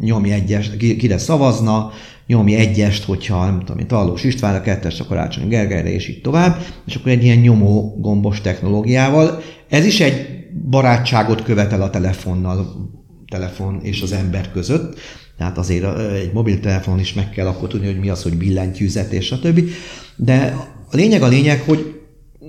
nyomj 0.00 0.30
egyest, 0.30 0.76
kire 0.76 1.18
szavazna, 1.18 1.92
nyomj 2.26 2.54
egyest, 2.54 3.04
hogyha 3.04 3.44
nem 3.44 3.58
tudom, 3.58 3.76
mint 3.76 3.88
Tallós 3.88 4.24
Istvánra, 4.24 4.60
kettest 4.60 5.00
a 5.00 5.04
Karácsony 5.04 5.48
Gergelyre, 5.48 5.92
és 5.92 6.08
így 6.08 6.20
tovább, 6.20 6.56
és 6.86 6.94
akkor 6.94 7.10
egy 7.10 7.24
ilyen 7.24 7.38
nyomó 7.38 7.96
gombos 8.00 8.40
technológiával. 8.40 9.42
Ez 9.68 9.84
is 9.84 10.00
egy 10.00 10.33
barátságot 10.70 11.42
követel 11.42 11.82
a 11.82 11.90
telefonnal, 11.90 12.90
telefon 13.30 13.80
és 13.82 14.02
az 14.02 14.12
ember 14.12 14.50
között, 14.52 14.98
tehát 15.36 15.58
azért 15.58 15.98
egy 15.98 16.32
mobiltelefon 16.32 16.98
is 16.98 17.12
meg 17.12 17.30
kell 17.30 17.46
akkor 17.46 17.68
tudni, 17.68 17.86
hogy 17.86 17.98
mi 17.98 18.08
az, 18.08 18.22
hogy 18.22 18.36
billentyűzet 18.36 19.12
és 19.12 19.32
a 19.32 19.38
többi. 19.38 19.64
De 20.16 20.56
a 20.90 20.96
lényeg 20.96 21.22
a 21.22 21.28
lényeg, 21.28 21.60
hogy 21.60 22.00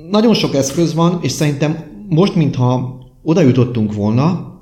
nagyon 0.10 0.34
sok 0.34 0.56
eszköz 0.56 0.94
van, 0.94 1.20
és 1.22 1.32
szerintem 1.32 1.84
most, 2.10 2.36
mintha 2.36 3.00
oda 3.24 3.42
jutottunk 3.42 3.94
volna, 3.94 4.54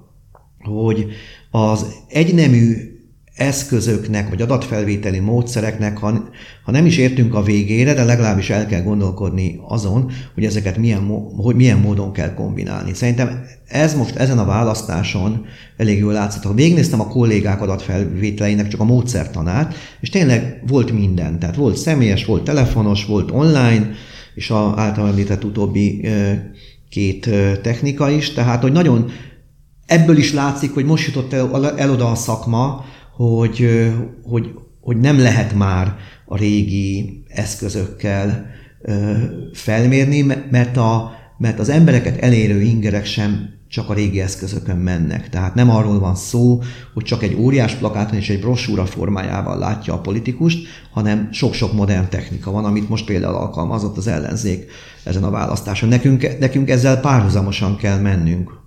hogy 0.60 1.08
az 1.52 1.86
egynemű 2.08 2.93
eszközöknek, 3.36 4.30
vagy 4.30 4.42
adatfelvételi 4.42 5.20
módszereknek, 5.20 5.98
ha, 5.98 6.30
ha 6.64 6.72
nem 6.72 6.86
is 6.86 6.98
értünk 6.98 7.34
a 7.34 7.44
végére, 7.44 7.94
de 7.94 8.04
legalábbis 8.04 8.50
el 8.50 8.66
kell 8.66 8.82
gondolkodni 8.82 9.60
azon, 9.68 10.12
hogy 10.34 10.46
ezeket 10.46 10.78
milyen, 10.78 11.32
hogy 11.38 11.56
milyen 11.56 11.78
módon 11.78 12.12
kell 12.12 12.34
kombinálni. 12.34 12.94
Szerintem 12.94 13.46
ez 13.68 13.96
most 13.96 14.16
ezen 14.16 14.40
a 14.40 14.46
választáson 14.46 15.46
elég 15.78 15.98
jól 15.98 16.14
látszott. 16.14 16.44
Ha 16.44 16.54
végignéztem 16.54 17.00
a 17.00 17.08
kollégák 17.08 17.62
adatfelvételeinek 17.62 18.68
csak 18.68 18.80
a 18.80 18.84
módszertanát, 18.84 19.76
és 20.02 20.10
tényleg 20.10 20.64
volt 20.68 20.92
minden. 20.92 21.40
Tehát 21.40 21.56
volt 21.56 21.78
személyes, 21.78 22.26
volt 22.26 22.44
telefonos, 22.44 23.06
volt 23.06 23.32
online, 23.32 23.92
és 24.36 24.50
a 24.50 24.74
által 24.78 25.08
említett 25.08 25.44
utóbbi 25.44 26.08
két 26.90 27.30
technika 27.62 28.10
is, 28.10 28.34
tehát 28.34 28.62
hogy 28.62 28.72
nagyon 28.72 29.12
ebből 29.86 30.18
is 30.18 30.34
látszik, 30.34 30.74
hogy 30.74 30.86
most 30.86 31.08
jutott 31.08 31.34
el, 31.34 31.78
el 31.78 31.92
oda 31.92 32.12
a 32.12 32.16
szakma, 32.16 32.86
hogy, 33.16 33.92
hogy, 34.24 34.54
hogy 34.82 34.98
nem 34.98 35.20
lehet 35.20 35.56
már 35.56 35.96
a 36.26 36.38
régi 36.38 37.24
eszközökkel 37.28 38.46
felmérni, 39.54 40.26
mert, 40.52 40.78
a, 40.78 41.12
mert 41.38 41.60
az 41.60 41.70
embereket 41.70 42.18
elérő 42.18 42.62
ingerek 42.62 43.06
sem 43.06 43.54
csak 43.74 43.90
a 43.90 43.94
régi 43.94 44.22
eszközökön 44.22 44.78
mennek. 44.78 45.30
Tehát 45.30 45.56
nem 45.56 45.70
arról 45.70 46.00
van 46.00 46.16
szó, 46.16 46.62
hogy 46.94 47.04
csak 47.04 47.24
egy 47.24 47.36
óriás 47.40 47.76
plakáton 47.76 48.18
és 48.18 48.30
egy 48.30 48.40
brosúra 48.40 48.86
formájával 48.86 49.58
látja 49.58 49.94
a 49.94 50.00
politikust, 50.00 50.68
hanem 50.92 51.30
sok-sok 51.32 51.74
modern 51.74 52.10
technika 52.10 52.52
van, 52.52 52.66
amit 52.66 52.90
most 52.90 53.06
például 53.06 53.36
alkalmazott 53.36 53.98
az 53.98 54.08
ellenzék 54.08 54.72
ezen 55.04 55.24
a 55.24 55.30
választáson. 55.30 55.90
Nekünk, 55.90 56.40
nekünk 56.40 56.70
ezzel 56.70 57.00
párhuzamosan 57.00 57.78
kell 57.78 58.00
mennünk. 58.00 58.63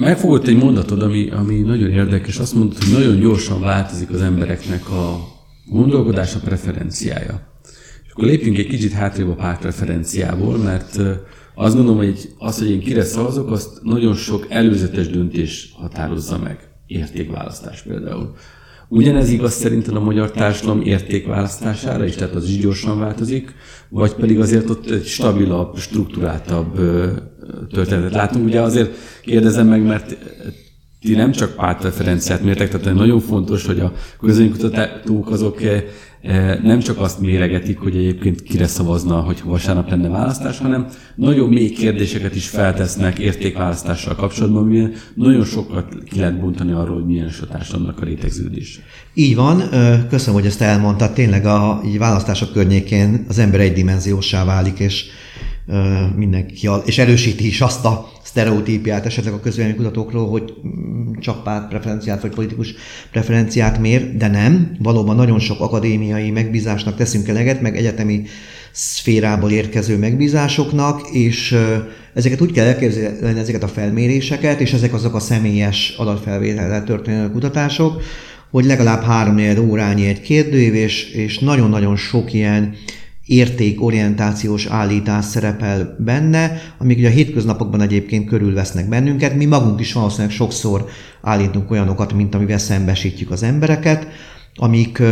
Megfogott 0.00 0.46
egy 0.46 0.56
mondatod, 0.56 1.02
ami, 1.02 1.30
ami 1.30 1.60
nagyon 1.60 1.90
érdekes. 1.90 2.38
Azt 2.38 2.54
mondod, 2.54 2.82
hogy 2.82 2.92
nagyon 2.92 3.20
gyorsan 3.20 3.60
változik 3.60 4.10
az 4.10 4.20
embereknek 4.20 4.90
a 4.90 5.18
gondolkodása, 5.66 6.38
preferenciája. 6.38 7.48
És 8.04 8.10
akkor 8.10 8.24
lépjünk 8.24 8.58
egy 8.58 8.66
kicsit 8.66 8.92
hátrébb 8.92 9.28
a 9.28 9.34
pártreferenciából, 9.34 10.58
mert 10.58 11.00
azt 11.54 11.74
gondolom, 11.74 11.96
hogy 11.96 12.32
az, 12.38 12.58
hogy 12.58 12.70
én 12.70 12.80
kire 12.80 13.04
szavazok, 13.04 13.50
azt 13.50 13.82
nagyon 13.82 14.14
sok 14.14 14.46
előzetes 14.48 15.08
döntés 15.08 15.72
határozza 15.76 16.38
meg. 16.38 16.58
Értékválasztás 16.86 17.82
például. 17.82 18.34
Ugyanez 18.94 19.30
igaz 19.30 19.52
szerintem 19.52 19.96
a 19.96 20.00
magyar 20.00 20.30
társadalom 20.30 20.82
értékválasztására 20.82 22.04
is, 22.04 22.14
tehát 22.14 22.34
az 22.34 22.48
is 22.48 22.58
gyorsan 22.58 22.98
változik, 22.98 23.54
vagy 23.88 24.14
pedig 24.14 24.40
azért 24.40 24.70
ott 24.70 24.90
egy 24.90 25.04
stabilabb, 25.04 25.76
struktúráltabb 25.76 26.78
történetet 27.70 28.12
látunk. 28.12 28.46
Ugye 28.46 28.60
azért 28.60 28.96
kérdezem 29.22 29.66
meg, 29.66 29.82
mert 29.82 30.16
ti 31.00 31.14
nem 31.14 31.32
csak 31.32 31.54
pártreferenciát 31.54 32.42
mértek, 32.42 32.68
tehát 32.68 32.94
nagyon 32.94 33.20
fontos, 33.20 33.66
hogy 33.66 33.80
a 33.80 33.92
közönkutatók 34.20 35.30
azok 35.30 35.60
nem 36.62 36.78
csak 36.78 37.00
azt 37.00 37.20
méregetik, 37.20 37.78
hogy 37.78 37.96
egyébként 37.96 38.42
kire 38.42 38.66
szavazna, 38.66 39.20
hogy 39.20 39.42
vasárnap 39.44 39.90
lenne 39.90 40.08
választás, 40.08 40.58
hanem 40.58 40.86
nagyon 41.14 41.48
mély 41.48 41.70
kérdéseket 41.70 42.34
is 42.34 42.48
feltesznek 42.48 43.18
értékválasztással 43.18 44.14
kapcsolatban, 44.14 44.66
milyen 44.66 44.92
nagyon 45.14 45.44
sokat 45.44 45.94
ki 46.10 46.18
lehet 46.18 46.40
bontani 46.40 46.72
arról, 46.72 46.94
hogy 46.94 47.06
milyen 47.06 47.30
a 47.42 47.46
társadalomnak 47.46 48.00
a 48.00 48.04
rétegződése. 48.04 48.80
Így 49.14 49.34
van, 49.34 49.62
köszönöm, 50.08 50.34
hogy 50.34 50.46
ezt 50.46 50.60
elmondtad. 50.60 51.12
Tényleg 51.12 51.46
a 51.46 51.80
így 51.86 51.98
választások 51.98 52.52
környékén 52.52 53.24
az 53.28 53.38
ember 53.38 53.60
egydimenziósá 53.60 54.44
válik, 54.44 54.78
és 54.78 55.04
mindenki, 56.16 56.68
és 56.84 56.98
erősíti 56.98 57.46
is 57.46 57.60
azt 57.60 57.84
a 57.84 58.08
sztereotípiát 58.22 59.06
esetleg 59.06 59.34
a 59.34 59.40
kutatókról, 59.76 60.28
hogy 60.28 60.54
csak 61.20 61.42
párt 61.42 61.68
preferenciát 61.68 62.22
vagy 62.22 62.34
politikus 62.34 62.74
preferenciát 63.10 63.78
mér, 63.78 64.16
de 64.16 64.28
nem. 64.28 64.76
Valóban 64.78 65.16
nagyon 65.16 65.38
sok 65.38 65.60
akadémiai 65.60 66.30
megbízásnak 66.30 66.96
teszünk 66.96 67.28
eleget, 67.28 67.60
meg 67.60 67.76
egyetemi 67.76 68.22
szférából 68.72 69.50
érkező 69.50 69.98
megbízásoknak, 69.98 71.08
és 71.12 71.56
ezeket 72.14 72.40
úgy 72.40 72.52
kell 72.52 72.66
elképzelni, 72.66 73.38
ezeket 73.38 73.62
a 73.62 73.68
felméréseket, 73.68 74.60
és 74.60 74.72
ezek 74.72 74.94
azok 74.94 75.14
a 75.14 75.20
személyes 75.20 75.94
adatfelvétellel 75.96 76.84
történő 76.84 77.30
kutatások, 77.30 78.02
hogy 78.50 78.64
legalább 78.64 79.02
három 79.02 79.38
órányi 79.68 80.06
egy 80.06 80.20
kérdőív, 80.20 80.74
és, 80.74 81.10
és 81.10 81.38
nagyon-nagyon 81.38 81.96
sok 81.96 82.32
ilyen 82.32 82.74
értékorientációs 83.26 84.66
állítás 84.66 85.24
szerepel 85.24 85.96
benne, 85.98 86.60
amik 86.78 86.98
ugye 86.98 87.08
a 87.08 87.12
hétköznapokban 87.12 87.80
egyébként 87.80 88.28
körülvesznek 88.28 88.88
bennünket. 88.88 89.34
Mi 89.34 89.44
magunk 89.44 89.80
is 89.80 89.92
valószínűleg 89.92 90.30
sokszor 90.30 90.88
állítunk 91.22 91.70
olyanokat, 91.70 92.12
mint 92.12 92.34
amivel 92.34 92.58
szembesítjük 92.58 93.30
az 93.30 93.42
embereket, 93.42 94.08
amik 94.54 95.02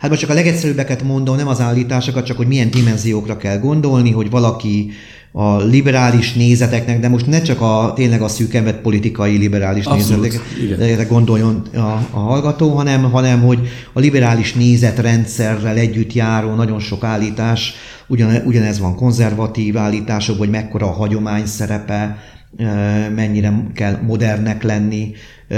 Hát 0.00 0.10
most 0.10 0.22
csak 0.22 0.30
a 0.30 0.34
legegyszerűbbeket 0.34 1.02
mondom, 1.02 1.36
nem 1.36 1.48
az 1.48 1.60
állításokat, 1.60 2.24
csak 2.24 2.36
hogy 2.36 2.46
milyen 2.46 2.70
dimenziókra 2.70 3.36
kell 3.36 3.58
gondolni, 3.58 4.10
hogy 4.10 4.30
valaki 4.30 4.90
a 5.32 5.56
liberális 5.56 6.32
nézeteknek, 6.32 7.00
de 7.00 7.08
most 7.08 7.26
ne 7.26 7.42
csak 7.42 7.60
a 7.60 7.92
tényleg 7.94 8.22
a 8.22 8.28
szűkenvet 8.28 8.80
politikai 8.80 9.36
liberális 9.36 9.86
nézetekre 9.86 11.04
gondoljon 11.08 11.62
a, 11.74 11.78
a 12.10 12.18
hallgató, 12.18 12.70
hanem, 12.70 13.02
hanem 13.02 13.40
hogy 13.40 13.68
a 13.92 14.00
liberális 14.00 14.52
nézetrendszerrel 14.52 15.76
együtt 15.76 16.12
járó 16.12 16.54
nagyon 16.54 16.80
sok 16.80 17.04
állítás, 17.04 17.74
ugyan, 18.06 18.42
ugyanez 18.44 18.78
van 18.78 18.94
konzervatív 18.94 19.76
állítások, 19.76 20.38
hogy 20.38 20.50
mekkora 20.50 20.86
a 20.86 20.92
hagyomány 20.92 21.46
szerepe, 21.46 22.18
mennyire 23.14 23.52
kell 23.74 23.98
modernek 24.06 24.62
lenni 24.62 25.12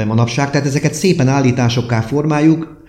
manapság. 0.07 0.51
Tehát 0.51 0.67
ezeket 0.67 0.95
szépen 0.95 1.29
állításokká 1.29 2.01
formáljuk, 2.01 2.81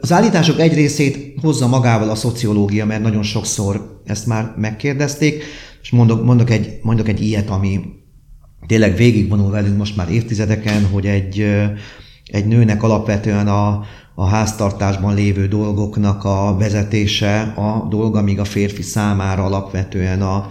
az 0.00 0.12
állítások 0.12 0.60
egy 0.60 0.74
részét 0.74 1.34
hozza 1.42 1.66
magával 1.66 2.10
a 2.10 2.14
szociológia, 2.14 2.86
mert 2.86 3.02
nagyon 3.02 3.22
sokszor 3.22 4.00
ezt 4.06 4.26
már 4.26 4.54
megkérdezték, 4.56 5.44
és 5.82 5.90
mondok, 5.90 6.24
mondok, 6.24 6.50
egy, 6.50 6.78
mondok 6.82 7.08
egy 7.08 7.20
ilyet, 7.20 7.50
ami 7.50 7.80
tényleg 8.66 8.96
végigvonul 8.96 9.50
velünk 9.50 9.76
most 9.76 9.96
már 9.96 10.10
évtizedeken, 10.10 10.86
hogy 10.86 11.06
egy, 11.06 11.46
egy 12.26 12.46
nőnek 12.46 12.82
alapvetően 12.82 13.48
a, 13.48 13.84
a 14.14 14.26
háztartásban 14.26 15.14
lévő 15.14 15.46
dolgoknak 15.46 16.24
a 16.24 16.56
vezetése 16.58 17.40
a 17.40 17.86
dolga, 17.90 18.22
míg 18.22 18.38
a 18.38 18.44
férfi 18.44 18.82
számára 18.82 19.44
alapvetően 19.44 20.22
a, 20.22 20.50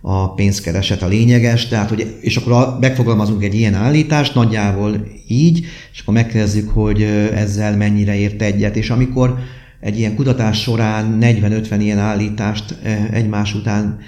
a 0.00 0.34
pénzkereset 0.34 1.02
a 1.02 1.06
lényeges, 1.06 1.68
tehát 1.68 1.88
hogy, 1.88 2.18
és 2.20 2.36
akkor 2.36 2.78
megfogalmazunk 2.80 3.42
egy 3.42 3.54
ilyen 3.54 3.74
állítást, 3.74 4.34
nagyjából 4.34 5.06
így, 5.26 5.64
és 5.92 6.00
akkor 6.00 6.14
megkérdezzük, 6.14 6.70
hogy 6.70 7.02
ezzel 7.34 7.76
mennyire 7.76 8.16
ért 8.16 8.42
egyet, 8.42 8.76
és 8.76 8.90
amikor 8.90 9.38
egy 9.80 9.98
ilyen 9.98 10.14
kutatás 10.14 10.62
során 10.62 11.18
40-50 11.20 11.76
ilyen 11.78 11.98
állítást 11.98 12.78
egymás 13.10 13.54
után 13.54 13.98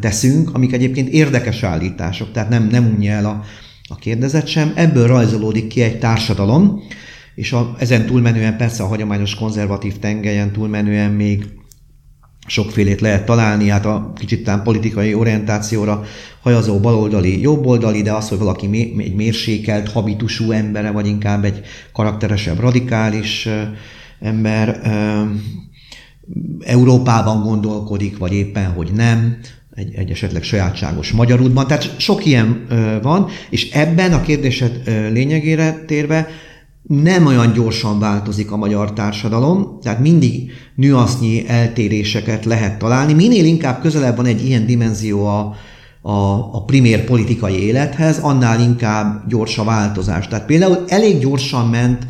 teszünk, 0.00 0.54
amik 0.54 0.72
egyébként 0.72 1.08
érdekes 1.08 1.62
állítások, 1.62 2.32
tehát 2.32 2.48
nem, 2.48 2.68
nem 2.70 2.86
unja 2.96 3.12
el 3.12 3.26
a, 3.26 3.42
a 3.88 3.96
kérdezet 3.96 4.46
sem, 4.46 4.72
ebből 4.74 5.06
rajzolódik 5.06 5.66
ki 5.66 5.82
egy 5.82 5.98
társadalom, 5.98 6.82
és 7.34 7.52
a, 7.52 7.74
ezen 7.78 8.06
túlmenően 8.06 8.56
persze 8.56 8.82
a 8.82 8.86
hagyományos 8.86 9.34
konzervatív 9.34 9.98
tengelyen 9.98 10.52
túlmenően 10.52 11.10
még 11.10 11.44
sokfélét 12.46 13.00
lehet 13.00 13.24
találni, 13.24 13.68
hát 13.68 13.86
a 13.86 14.12
kicsit 14.16 14.44
tán 14.44 14.62
politikai 14.62 15.14
orientációra 15.14 16.04
hajazó 16.42 16.80
baloldali, 16.80 17.40
jobboldali, 17.40 18.02
de 18.02 18.12
az, 18.12 18.28
hogy 18.28 18.38
valaki 18.38 18.94
egy 18.98 19.14
mérsékelt, 19.14 19.92
habitusú 19.92 20.50
embere, 20.50 20.90
vagy 20.90 21.06
inkább 21.06 21.44
egy 21.44 21.60
karakteresebb, 21.92 22.58
radikális 22.60 23.48
ember, 24.20 24.80
Európában 26.60 27.42
gondolkodik, 27.42 28.18
vagy 28.18 28.32
éppen, 28.32 28.72
hogy 28.72 28.90
nem, 28.94 29.38
egy, 29.74 29.94
egy 29.94 30.10
esetleg 30.10 30.42
sajátságos 30.42 31.10
magyarútban. 31.10 31.66
Tehát 31.66 31.94
sok 32.00 32.26
ilyen 32.26 32.66
van, 33.02 33.28
és 33.50 33.70
ebben 33.70 34.12
a 34.12 34.20
kérdésed 34.20 34.82
lényegére 35.12 35.84
térve 35.86 36.28
nem 36.88 37.26
olyan 37.26 37.52
gyorsan 37.52 37.98
változik 37.98 38.50
a 38.50 38.56
magyar 38.56 38.92
társadalom, 38.92 39.78
tehát 39.82 40.00
mindig 40.00 40.52
nüansznyi 40.74 41.48
eltéréseket 41.48 42.44
lehet 42.44 42.78
találni. 42.78 43.12
Minél 43.12 43.44
inkább 43.44 43.80
közelebb 43.80 44.16
van 44.16 44.26
egy 44.26 44.46
ilyen 44.46 44.66
dimenzió 44.66 45.26
a, 45.26 45.54
a, 46.02 46.34
a 46.52 46.64
primér 46.64 47.04
politikai 47.04 47.62
élethez, 47.62 48.18
annál 48.18 48.60
inkább 48.60 49.28
gyors 49.28 49.58
a 49.58 49.64
változás. 49.64 50.28
Tehát 50.28 50.46
például 50.46 50.84
elég 50.86 51.18
gyorsan 51.18 51.68
ment 51.68 52.06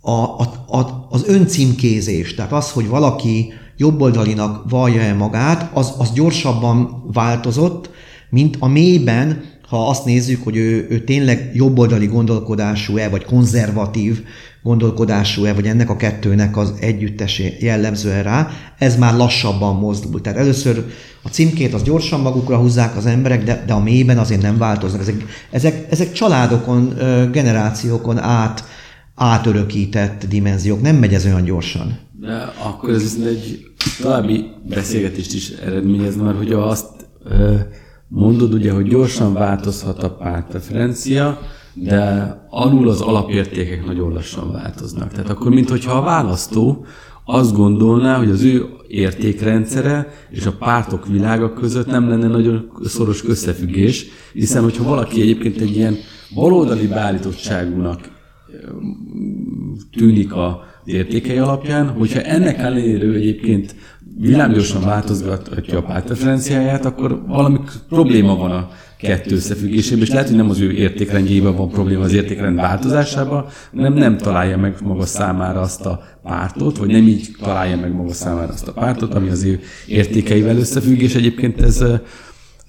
a, 0.00 0.10
a, 0.10 0.64
a, 0.66 1.06
az 1.10 1.24
öncímkézés, 1.26 2.34
tehát 2.34 2.52
az, 2.52 2.70
hogy 2.70 2.88
valaki 2.88 3.52
jobboldalinak 3.76 4.70
vallja-e 4.70 5.14
magát, 5.14 5.70
az, 5.74 5.92
az 5.98 6.12
gyorsabban 6.12 7.04
változott, 7.12 7.90
mint 8.30 8.56
a 8.58 8.68
mélyben 8.68 9.50
ha 9.70 9.88
azt 9.88 10.04
nézzük, 10.04 10.44
hogy 10.44 10.56
ő, 10.56 10.86
ő 10.90 11.04
tényleg 11.04 11.50
jobboldali 11.54 12.06
gondolkodású-e, 12.06 13.08
vagy 13.08 13.24
konzervatív 13.24 14.22
gondolkodású-e, 14.62 15.52
vagy 15.52 15.66
ennek 15.66 15.90
a 15.90 15.96
kettőnek 15.96 16.56
az 16.56 16.72
együttes 16.80 17.42
jellemző 17.60 18.20
rá, 18.20 18.50
ez 18.78 18.96
már 18.96 19.14
lassabban 19.14 19.76
mozdul. 19.76 20.20
Tehát 20.20 20.38
először 20.38 20.86
a 21.22 21.28
címkét 21.28 21.74
az 21.74 21.82
gyorsan 21.82 22.20
magukra 22.20 22.56
húzzák 22.56 22.96
az 22.96 23.06
emberek, 23.06 23.44
de, 23.44 23.64
de 23.66 23.72
a 23.72 23.82
mélyben 23.82 24.18
azért 24.18 24.42
nem 24.42 24.58
változnak. 24.58 25.00
Ezek, 25.00 25.24
ezek, 25.50 25.86
ezek 25.90 26.12
családokon, 26.12 26.94
generációkon 27.32 28.18
át 28.18 28.64
átörökített 29.22 30.26
dimenziók, 30.28 30.82
nem 30.82 30.96
megy 30.96 31.14
ez 31.14 31.24
olyan 31.24 31.44
gyorsan. 31.44 31.98
De 32.20 32.52
akkor 32.64 32.90
ez 32.90 33.16
egy 33.26 33.66
további 34.00 34.44
beszélgetést 34.68 35.34
is 35.34 35.48
eredményez, 35.50 36.16
mert 36.16 36.36
hogy 36.36 36.52
azt 36.52 36.88
Mondod 38.12 38.54
ugye, 38.54 38.72
hogy 38.72 38.88
gyorsan 38.88 39.32
változhat 39.32 40.02
a 40.02 40.10
pártpreferencia, 40.10 41.38
de 41.74 42.34
alul 42.48 42.88
az 42.88 43.00
alapértékek 43.00 43.86
nagyon 43.86 44.12
lassan 44.12 44.52
változnak. 44.52 45.12
Tehát 45.12 45.30
akkor, 45.30 45.50
mintha 45.50 45.92
a 45.92 46.02
választó 46.02 46.84
azt 47.24 47.54
gondolná, 47.54 48.18
hogy 48.18 48.30
az 48.30 48.42
ő 48.42 48.66
értékrendszere 48.88 50.08
és 50.30 50.46
a 50.46 50.52
pártok 50.52 51.06
világa 51.06 51.52
között 51.52 51.86
nem 51.86 52.08
lenne 52.08 52.26
nagyon 52.26 52.72
szoros 52.84 53.24
összefüggés, 53.24 54.06
hiszen 54.32 54.62
hogyha 54.62 54.84
valaki 54.84 55.20
egyébként 55.20 55.60
egy 55.60 55.76
ilyen 55.76 55.96
baloldali 56.34 56.86
beállítottságúnak 56.86 58.19
tűnik 59.96 60.32
a 60.32 60.64
értékei 60.84 61.38
alapján, 61.38 61.88
hogyha 61.88 62.20
ennek 62.20 62.58
ellenére 62.58 63.06
egyébként 63.06 63.74
villámgyorsan 64.18 64.82
változgatja 64.82 65.78
a 65.78 65.82
pártreferenciáját, 65.82 66.84
akkor 66.84 67.22
valami 67.26 67.58
probléma 67.88 68.36
van 68.36 68.50
a 68.50 68.70
kettő 68.98 69.34
összefüggésében, 69.34 70.02
és 70.02 70.10
lehet, 70.10 70.28
hogy 70.28 70.36
nem 70.36 70.50
az 70.50 70.60
ő 70.60 70.72
értékrendjében 70.72 71.56
van 71.56 71.68
probléma 71.68 72.02
az 72.02 72.12
értékrend 72.12 72.56
változásában, 72.56 73.44
hanem 73.74 73.92
nem 73.92 74.16
találja 74.16 74.58
meg 74.58 74.76
maga 74.82 75.06
számára 75.06 75.60
azt 75.60 75.86
a 75.86 76.02
pártot, 76.22 76.78
vagy 76.78 76.90
nem 76.90 77.06
így 77.06 77.28
találja 77.38 77.76
meg 77.76 77.92
maga 77.92 78.12
számára 78.12 78.52
azt 78.52 78.68
a 78.68 78.72
pártot, 78.72 79.14
ami 79.14 79.28
az 79.28 79.44
ő 79.44 79.60
értékeivel 79.86 80.56
összefügg, 80.56 81.00
és 81.00 81.14
egyébként 81.14 81.60
ez 81.60 81.84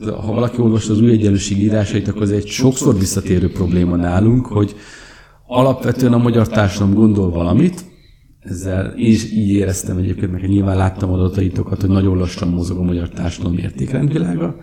ha 0.05 0.33
valaki 0.33 0.61
olvasta 0.61 0.93
az 0.93 1.01
új 1.01 1.11
egyenlőség 1.11 1.57
írásait, 1.57 2.07
akkor 2.07 2.21
ez 2.21 2.29
egy 2.29 2.47
sokszor 2.47 2.99
visszatérő 2.99 3.51
probléma 3.51 3.95
nálunk, 3.95 4.45
hogy 4.45 4.75
alapvetően 5.53 6.13
a 6.13 6.17
magyar 6.17 6.47
társadalom 6.47 6.93
gondol 6.93 7.29
valamit, 7.29 7.85
ezzel 8.39 8.85
én 8.85 9.11
is 9.11 9.31
így 9.31 9.49
éreztem 9.49 9.97
egyébként, 9.97 10.31
mert 10.31 10.47
nyilván 10.47 10.77
láttam 10.77 11.11
adataitokat, 11.11 11.81
hogy 11.81 11.89
nagyon 11.89 12.17
lassan 12.17 12.47
mozog 12.47 12.77
a 12.77 12.83
magyar 12.83 13.09
társadalom 13.09 13.57
értékrendvilága, 13.57 14.55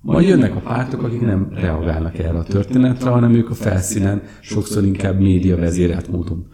majd 0.00 0.28
jönnek 0.28 0.56
a 0.56 0.60
pártok, 0.60 1.02
akik 1.02 1.20
nem 1.20 1.48
reagálnak 1.54 2.18
erre 2.18 2.38
a 2.38 2.42
történetre, 2.42 3.10
hanem 3.10 3.34
ők 3.34 3.50
a 3.50 3.54
felszínen 3.54 4.22
sokszor 4.40 4.84
inkább 4.84 5.20
média 5.20 5.56
vezérelt 5.56 6.08
módon 6.08 6.46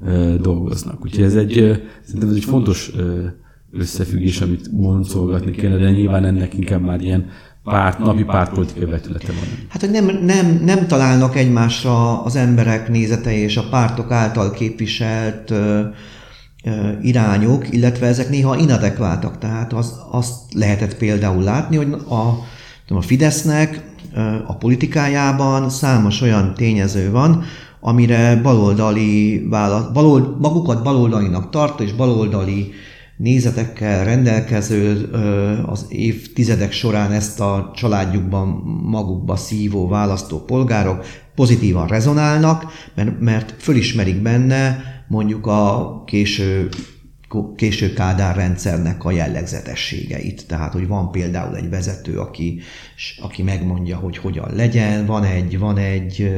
ö, 0.00 0.34
dolgoznak. 0.40 1.04
Úgyhogy 1.04 1.24
ez 1.24 1.36
egy, 1.36 1.52
szerintem 2.02 2.28
ez 2.28 2.34
egy 2.34 2.44
fontos 2.44 2.92
ö, 2.96 3.24
összefüggés, 3.70 4.40
amit 4.40 4.76
boncolgatni 4.76 5.50
kéne, 5.50 5.76
de 5.76 5.90
nyilván 5.90 6.24
ennek 6.24 6.54
inkább 6.54 6.82
már 6.82 7.00
ilyen 7.00 7.26
párt, 7.64 7.98
napi 7.98 8.24
pártpolitikai 8.24 8.84
vetülete 8.84 9.32
van. 9.32 9.66
Hát, 9.68 9.80
hogy 9.80 9.90
nem, 9.90 10.18
nem, 10.24 10.60
nem 10.64 10.86
találnak 10.86 11.36
egymásra 11.36 12.22
az 12.22 12.36
emberek 12.36 12.88
nézetei 12.88 13.38
és 13.38 13.56
a 13.56 13.68
pártok 13.70 14.10
által 14.10 14.50
képviselt 14.50 15.50
ö, 15.50 15.80
irányok, 17.02 17.72
illetve 17.72 18.06
ezek 18.06 18.28
néha 18.28 18.56
inadekváltak. 18.56 19.38
Tehát 19.38 19.72
az, 19.72 20.00
azt 20.10 20.34
lehetett 20.54 20.96
például 20.96 21.42
látni, 21.42 21.76
hogy 21.76 21.92
a, 22.08 22.14
a 22.94 23.00
Fidesznek 23.00 23.92
a 24.46 24.56
politikájában 24.56 25.70
számos 25.70 26.20
olyan 26.20 26.54
tényező 26.54 27.10
van, 27.10 27.44
amire 27.80 28.40
baloldali 28.42 29.46
válasz, 29.50 29.84
balold, 29.92 30.40
magukat 30.40 30.82
baloldalinak 30.82 31.50
tart, 31.50 31.80
és 31.80 31.92
baloldali 31.92 32.72
nézetekkel 33.16 34.04
rendelkező, 34.04 35.10
az 35.66 35.86
évtizedek 35.88 36.72
során 36.72 37.12
ezt 37.12 37.40
a 37.40 37.72
családjukban 37.74 38.48
magukba 38.84 39.36
szívó 39.36 39.88
választópolgárok 39.88 41.04
pozitívan 41.34 41.86
rezonálnak, 41.86 42.64
mert, 42.94 43.20
mert 43.20 43.54
fölismerik 43.58 44.22
benne 44.22 44.82
mondjuk 45.08 45.46
a 45.46 46.02
késő 46.06 46.68
késő 47.56 47.92
Kádár 47.92 48.36
rendszernek 48.36 49.04
a 49.04 49.10
jellegzetességeit. 49.10 50.46
Tehát, 50.46 50.72
hogy 50.72 50.86
van 50.86 51.10
például 51.10 51.56
egy 51.56 51.70
vezető, 51.70 52.18
aki, 52.18 52.60
aki 53.22 53.42
megmondja, 53.42 53.96
hogy 53.96 54.16
hogyan 54.16 54.54
legyen, 54.54 55.06
van 55.06 55.24
egy, 55.24 55.58
van 55.58 55.78
egy 55.78 56.32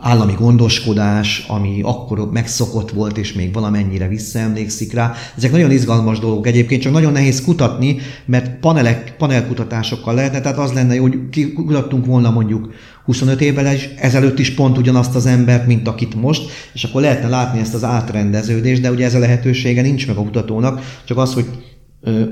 állami 0.00 0.32
gondoskodás, 0.32 1.44
ami 1.48 1.80
akkor 1.82 2.30
megszokott 2.30 2.90
volt, 2.90 3.18
és 3.18 3.32
még 3.32 3.52
valamennyire 3.52 4.08
visszaemlékszik 4.08 4.92
rá. 4.92 5.12
Ezek 5.36 5.50
nagyon 5.50 5.70
izgalmas 5.70 6.18
dolgok 6.18 6.46
egyébként, 6.46 6.82
csak 6.82 6.92
nagyon 6.92 7.12
nehéz 7.12 7.44
kutatni, 7.44 7.96
mert 8.24 8.58
panelek, 8.60 9.14
panelkutatásokkal 9.16 10.14
lehetne, 10.14 10.40
tehát 10.40 10.58
az 10.58 10.72
lenne, 10.72 10.96
hogy 10.96 11.18
kutattunk 11.54 12.06
volna 12.06 12.30
mondjuk 12.30 12.72
25 13.04 13.40
évvel 13.40 13.74
is, 13.74 13.88
ezelőtt 13.98 14.38
is 14.38 14.54
pont 14.54 14.78
ugyanazt 14.78 15.14
az 15.14 15.26
embert, 15.26 15.66
mint 15.66 15.88
akit 15.88 16.14
most, 16.14 16.50
és 16.72 16.84
akkor 16.84 17.00
lehetne 17.00 17.28
látni 17.28 17.60
ezt 17.60 17.74
az 17.74 17.84
átrendeződést, 17.84 18.80
de 18.80 18.90
ugye 18.90 19.04
ez 19.04 19.14
a 19.14 19.18
lehetősége 19.18 19.82
nincs 19.82 20.06
meg 20.06 20.16
a 20.16 20.22
kutatónak, 20.22 21.00
csak 21.04 21.18
az, 21.18 21.34
hogy 21.34 21.46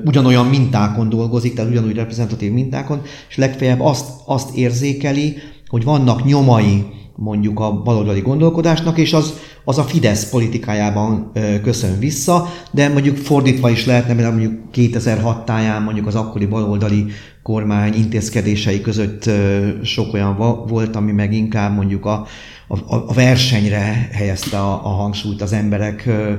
ugyanolyan 0.05 0.45
mintákon 0.45 1.09
dolgozik, 1.09 1.53
tehát 1.53 1.71
ugyanúgy 1.71 1.95
reprezentatív 1.95 2.51
mintákon, 2.51 3.01
és 3.29 3.37
legfeljebb 3.37 3.81
azt, 3.81 4.07
azt 4.25 4.55
érzékeli, 4.55 5.35
hogy 5.67 5.83
vannak 5.83 6.25
nyomai 6.25 6.85
mondjuk 7.19 7.59
a 7.59 7.81
baloldali 7.81 8.19
gondolkodásnak, 8.19 8.97
és 8.97 9.13
az, 9.13 9.33
az 9.63 9.77
a 9.77 9.83
Fidesz 9.83 10.29
politikájában 10.29 11.31
ö, 11.33 11.61
köszön 11.61 11.99
vissza, 11.99 12.47
de 12.71 12.89
mondjuk 12.89 13.17
fordítva 13.17 13.69
is 13.69 13.85
lehetne, 13.85 14.13
mert 14.13 14.29
mondjuk 14.29 14.71
2006 14.71 15.45
táján 15.45 15.81
mondjuk 15.81 16.07
az 16.07 16.15
akkori 16.15 16.45
baloldali 16.45 17.05
kormány 17.43 17.93
intézkedései 17.93 18.81
között 18.81 19.25
ö, 19.25 19.67
sok 19.83 20.13
olyan 20.13 20.35
volt, 20.67 20.95
ami 20.95 21.11
meg 21.11 21.33
inkább 21.33 21.75
mondjuk 21.75 22.05
a, 22.05 22.25
a, 22.67 22.77
a 22.89 23.13
versenyre 23.13 24.09
helyezte 24.11 24.59
a, 24.59 24.85
a 24.85 24.89
hangsúlyt 24.89 25.41
az 25.41 25.53
emberek 25.53 26.05
ö, 26.05 26.33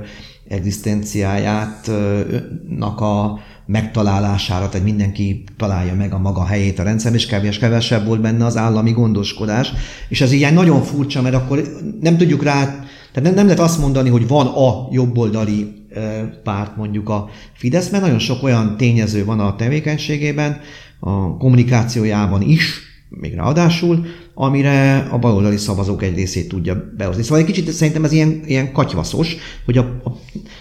egzisztenciáját, 0.49 1.91
a 3.01 3.39
megtalálására, 3.71 4.69
tehát 4.69 4.87
mindenki 4.87 5.45
találja 5.57 5.95
meg 5.95 6.13
a 6.13 6.19
maga 6.19 6.45
helyét 6.45 6.79
a 6.79 6.83
rendszerben, 6.83 7.21
és 7.21 7.27
kevés 7.27 7.59
kevesebb 7.59 8.07
volt 8.07 8.21
benne 8.21 8.45
az 8.45 8.57
állami 8.57 8.91
gondoskodás. 8.91 9.73
És 10.09 10.21
ez 10.21 10.33
ilyen 10.33 10.55
nagyon 10.55 10.83
furcsa, 10.83 11.23
mert 11.23 11.35
akkor 11.35 11.63
nem 12.01 12.17
tudjuk 12.17 12.43
rá, 12.43 12.65
tehát 13.13 13.23
nem, 13.23 13.35
nem 13.35 13.45
lehet 13.45 13.61
azt 13.61 13.79
mondani, 13.79 14.09
hogy 14.09 14.29
van 14.29 14.47
a 14.47 14.89
jobboldali 14.91 15.73
párt 16.43 16.77
mondjuk 16.77 17.09
a 17.09 17.29
Fidesz, 17.53 17.91
mert 17.91 18.03
nagyon 18.03 18.19
sok 18.19 18.43
olyan 18.43 18.77
tényező 18.77 19.25
van 19.25 19.41
a 19.41 19.57
tevékenységében, 19.57 20.61
a 21.01 21.37
kommunikációjában 21.37 22.43
is, 22.43 22.81
még 23.09 23.35
ráadásul, 23.35 24.07
amire 24.35 25.09
a 25.11 25.19
baloldali 25.19 25.57
szavazók 25.57 26.03
egy 26.03 26.15
részét 26.15 26.49
tudja 26.49 26.93
behozni. 26.97 27.23
Szóval 27.23 27.39
egy 27.39 27.45
kicsit 27.45 27.73
szerintem 27.73 28.05
ez 28.05 28.13
ilyen, 28.13 28.41
ilyen 28.47 28.73
katyvaszos, 28.73 29.37
hogy, 29.65 29.79
a, 29.79 30.01
a, 30.05 30.11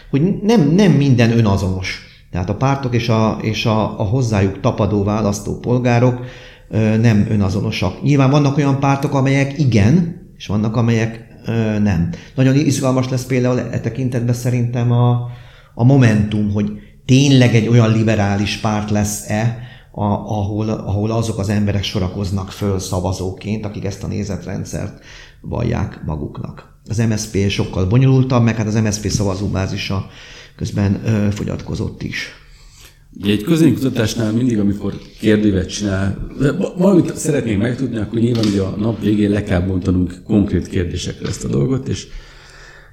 hogy 0.09 0.21
nem, 0.41 0.69
nem 0.75 0.91
minden 0.91 1.37
önazonos. 1.37 2.08
Tehát 2.31 2.49
a 2.49 2.55
pártok 2.55 2.95
és 2.95 3.09
a, 3.09 3.37
és 3.41 3.65
a, 3.65 3.99
a 3.99 4.03
hozzájuk 4.03 4.59
tapadó 4.59 5.03
választópolgárok 5.03 6.25
ö, 6.69 6.97
nem 6.97 7.25
önazonosak. 7.29 8.01
Nyilván 8.01 8.29
vannak 8.29 8.57
olyan 8.57 8.79
pártok, 8.79 9.13
amelyek 9.13 9.59
igen, 9.59 10.21
és 10.37 10.47
vannak, 10.47 10.75
amelyek 10.75 11.27
ö, 11.45 11.79
nem. 11.79 12.09
Nagyon 12.35 12.55
izgalmas 12.55 13.09
lesz 13.09 13.25
például 13.25 13.59
e 13.59 13.79
tekintetben 13.79 14.35
szerintem 14.35 14.91
a, 14.91 15.27
a 15.73 15.83
Momentum, 15.83 16.51
hogy 16.51 16.71
tényleg 17.05 17.55
egy 17.55 17.67
olyan 17.67 17.91
liberális 17.91 18.57
párt 18.57 18.89
lesz-e, 18.89 19.57
a, 19.91 20.03
ahol, 20.03 20.69
ahol 20.69 21.11
azok 21.11 21.37
az 21.37 21.49
emberek 21.49 21.83
sorakoznak 21.83 22.51
föl 22.51 22.79
szavazóként, 22.79 23.65
akik 23.65 23.85
ezt 23.85 24.03
a 24.03 24.07
nézetrendszert 24.07 25.03
vallják 25.41 26.01
maguknak. 26.05 26.77
Az 26.89 26.97
MSZP 26.97 27.49
sokkal 27.49 27.85
bonyolultabb, 27.85 28.43
meg 28.43 28.55
hát 28.55 28.67
az 28.67 28.75
MSZP 28.75 29.07
szavazóbázisa 29.07 30.05
közben 30.59 31.01
ö, 31.05 31.31
fogyatkozott 31.31 32.03
is. 32.03 32.33
Ugye 33.21 33.31
egy 33.31 33.43
közönkutatásnál 33.43 34.31
mindig, 34.31 34.59
amikor 34.59 34.93
kérdévet 35.19 35.69
csinál, 35.69 36.27
valamit 36.77 37.15
szeretnénk 37.15 37.61
megtudni, 37.61 37.97
akkor 37.97 38.19
nyilván 38.19 38.45
ugye 38.45 38.61
a 38.61 38.75
nap 38.77 39.01
végén 39.01 39.29
le 39.29 39.43
kell 39.43 39.61
bontanunk 39.61 40.21
konkrét 40.23 40.67
kérdésekre 40.67 41.27
ezt 41.27 41.43
a 41.43 41.47
dolgot, 41.47 41.87
és 41.87 42.07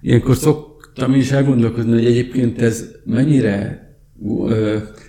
ilyenkor 0.00 0.36
szoktam 0.36 1.14
is 1.14 1.30
elgondolkozni, 1.30 1.92
hogy 1.92 2.04
egyébként 2.04 2.62
ez 2.62 2.84
mennyire, 3.04 3.84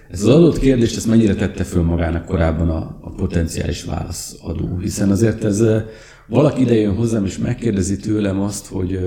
ez 0.10 0.24
az 0.24 0.30
adott 0.30 0.60
kérdést, 0.60 0.96
ezt 0.96 1.08
mennyire 1.08 1.36
tette 1.36 1.64
föl 1.64 1.84
magának 1.84 2.26
korábban 2.26 2.70
a, 2.70 3.00
a 3.02 3.12
potenciális 3.12 3.84
válaszadó, 3.84 4.78
hiszen 4.78 5.10
azért 5.10 5.44
ez 5.44 5.64
valaki 6.28 6.62
ide 6.62 6.74
jön 6.74 6.96
hozzám, 6.96 7.26
és 7.26 7.38
megkérdezi 7.38 7.98
tőlem 7.98 8.42
azt, 8.42 8.68
hogy 8.68 9.00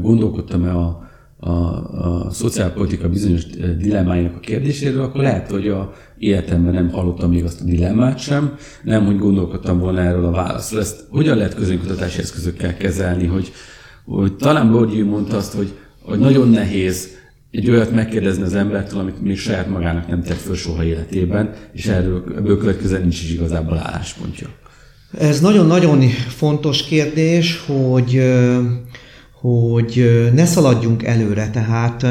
gondolkodtam-e 0.00 0.76
a, 0.76 1.07
a, 1.40 1.50
a 1.50 2.30
szociálpolitika 2.30 3.08
bizonyos 3.08 3.46
dilemmáinak 3.78 4.36
a 4.36 4.40
kérdéséről, 4.40 5.02
akkor 5.02 5.20
lehet, 5.20 5.50
hogy 5.50 5.68
a 5.68 5.92
életemben 6.18 6.72
nem 6.74 6.90
hallottam 6.90 7.30
még 7.30 7.44
azt 7.44 7.60
a 7.60 7.64
dilemmát 7.64 8.18
sem, 8.18 8.56
nem, 8.84 9.04
hogy 9.04 9.18
gondolkodtam 9.18 9.78
volna 9.78 10.00
erről 10.00 10.24
a 10.24 10.30
válaszról. 10.30 10.80
Ezt 10.80 11.04
hogyan 11.10 11.36
lehet 11.36 11.54
közönkutatási 11.54 12.20
eszközökkel 12.20 12.76
kezelni, 12.76 13.26
hogy, 13.26 13.52
hogy 14.04 14.36
talán 14.36 14.70
Borgyi 14.70 15.02
mondta 15.02 15.36
azt, 15.36 15.52
hogy, 15.54 15.72
hogy 16.02 16.18
nagyon 16.18 16.48
nehéz 16.48 17.16
egy 17.50 17.70
olyat 17.70 17.90
megkérdezni 17.90 18.42
az 18.42 18.54
embertől, 18.54 19.00
amit 19.00 19.22
még 19.22 19.38
saját 19.38 19.68
magának 19.68 20.08
nem 20.08 20.22
tett 20.22 20.36
föl 20.36 20.54
soha 20.54 20.84
életében, 20.84 21.54
és 21.72 21.86
erről 21.86 22.24
ebből 22.36 22.58
következően 22.58 23.00
nincs 23.00 23.22
is 23.22 23.32
igazából 23.32 23.78
álláspontja. 23.78 24.48
Ez 25.18 25.40
nagyon-nagyon 25.40 26.00
fontos 26.28 26.84
kérdés, 26.84 27.64
hogy 27.66 28.22
hogy 29.48 30.30
ne 30.34 30.46
szaladjunk 30.46 31.02
előre, 31.02 31.50
tehát 31.50 32.06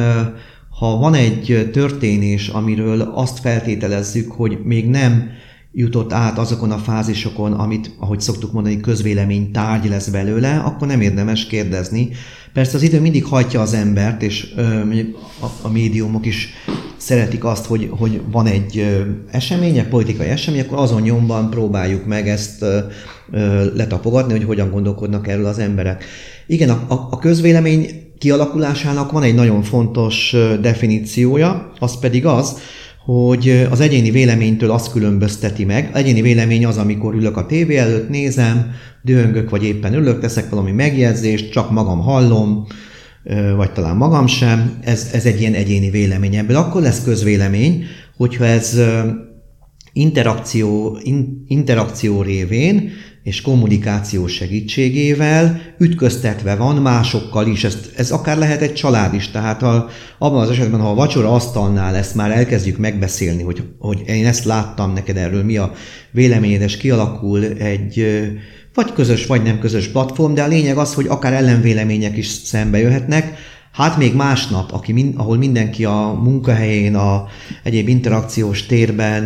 ha 0.80 0.98
van 0.98 1.14
egy 1.14 1.70
történés, 1.72 2.48
amiről 2.48 3.02
azt 3.02 3.40
feltételezzük, 3.40 4.32
hogy 4.32 4.58
még 4.64 4.90
nem 4.90 5.30
jutott 5.72 6.14
át 6.14 6.38
azokon 6.38 6.72
a 6.72 6.78
fázisokon, 6.78 7.54
amit, 7.54 7.92
ahogy 8.00 8.22
szoktuk 8.22 8.52
mondani, 8.52 8.80
közvélemény 8.80 9.52
tárgy 9.52 9.90
lesz 9.90 10.08
belőle, 10.08 10.58
akkor 10.58 10.88
nem 10.88 11.02
érdemes 11.02 11.46
kérdezni. 11.46 12.10
Persze 12.54 12.76
az 12.76 12.82
idő 12.82 13.02
mindig 13.02 13.26
hajtja 13.26 13.62
az 13.62 13.74
embert, 13.74 14.22
és 14.22 14.54
a, 15.62 15.70
médiumok 15.70 16.26
is 16.26 16.50
szeretik 16.98 17.44
azt, 17.44 17.66
hogy, 17.66 17.88
hogy 17.92 18.22
van 18.32 18.46
egy 18.46 19.04
esemény, 19.32 19.78
egy 19.78 19.88
politikai 19.88 20.28
esemény, 20.28 20.62
akkor 20.62 20.78
azon 20.78 21.02
nyomban 21.02 21.50
próbáljuk 21.50 22.06
meg 22.06 22.28
ezt 22.28 22.66
letapogatni, 23.74 24.32
hogy 24.32 24.44
hogyan 24.44 24.72
gondolkodnak 24.72 25.28
erről 25.28 25.46
az 25.46 25.60
emberek. 25.60 26.04
Igen, 26.48 26.70
a, 26.70 27.08
a, 27.10 27.18
közvélemény 27.18 27.88
kialakulásának 28.18 29.12
van 29.12 29.24
egy 29.24 29.36
nagyon 29.36 29.64
fontos 29.64 30.36
definíciója, 30.62 31.72
az 31.80 32.00
pedig 32.00 32.26
az, 32.26 32.58
hogy 33.06 33.68
az 33.70 33.80
egyéni 33.80 34.12
véleménytől 34.12 34.72
azt 34.72 34.92
különbözteti 34.92 35.66
meg. 35.66 35.90
Egyéni 35.94 36.22
vélemény 36.22 36.66
az, 36.66 36.78
amikor 36.78 37.14
ülök 37.14 37.38
a 37.38 37.46
tévé 37.46 37.78
előtt, 37.78 38.10
nézem, 38.10 38.72
dühöngök, 39.02 39.50
vagy 39.50 39.64
éppen 39.64 39.94
ülök, 39.94 40.20
teszek 40.20 40.50
valami 40.50 40.72
megjegyzést, 40.72 41.52
csak 41.52 41.72
magam 41.72 42.00
hallom, 42.00 42.66
vagy 43.56 43.72
talán 43.72 43.96
magam 43.96 44.28
sem. 44.28 44.78
Ez, 44.84 45.10
ez 45.14 45.26
egy 45.26 45.40
ilyen 45.40 45.54
egyéni 45.54 45.90
vélemény. 45.90 46.36
Ebből 46.36 46.56
akkor 46.56 46.82
lesz 46.82 47.04
közvélemény, 47.04 47.84
hogyha 48.18 48.46
ez 48.46 48.80
interakció, 50.00 51.00
in, 51.04 51.44
interakció 51.48 52.22
révén 52.22 52.92
és 53.24 53.42
kommunikáció 53.42 54.28
segítségével 54.28 55.62
ütköztetve 55.78 56.56
van 56.56 56.76
másokkal 56.76 57.48
is. 57.48 57.64
Ez, 57.64 57.78
ez 57.96 58.12
akár 58.12 58.38
lehet 58.38 58.62
egy 58.62 58.74
család 58.74 59.14
is, 59.14 59.32
tehát 59.32 59.62
ha, 59.62 59.90
abban 60.18 60.42
az 60.42 60.50
esetben, 60.50 60.80
ha 60.80 60.90
a 60.90 60.96
vacsora 60.96 61.34
asztalnál 61.34 61.96
ezt 61.96 62.16
már 62.16 62.32
elkezdjük 62.32 62.78
megbeszélni, 62.78 63.44
hogy, 63.44 63.64
hogy 63.80 64.02
én 64.06 64.26
ezt 64.26 64.44
láttam 64.44 64.94
neked 64.94 65.18
erről, 65.18 65.44
mi 65.44 65.58
a 65.58 65.72
véleményed, 66.12 66.62
és 66.62 66.78
kialakul 66.78 67.44
egy 67.44 68.06
vagy 68.74 68.94
közös, 68.94 69.26
vagy 69.26 69.44
nem 69.44 69.60
közös 69.60 69.88
platform, 69.88 70.34
de 70.34 70.44
a 70.44 70.48
lényeg 70.48 70.78
az, 70.78 70.94
hogy 70.94 71.08
akár 71.08 71.34
ellenvélemények 71.34 72.18
is 72.18 72.28
szembe 72.28 72.80
jöhetnek, 72.80 73.38
Hát 73.78 73.98
még 73.98 74.16
másnap, 74.16 74.72
aki 74.72 74.92
min, 74.92 75.14
ahol 75.18 75.38
mindenki 75.38 75.86
a 75.86 76.20
munkahelyén, 76.24 76.96
a 76.96 77.26
egyéb 77.64 77.88
interakciós 77.88 78.66
térben 78.66 79.24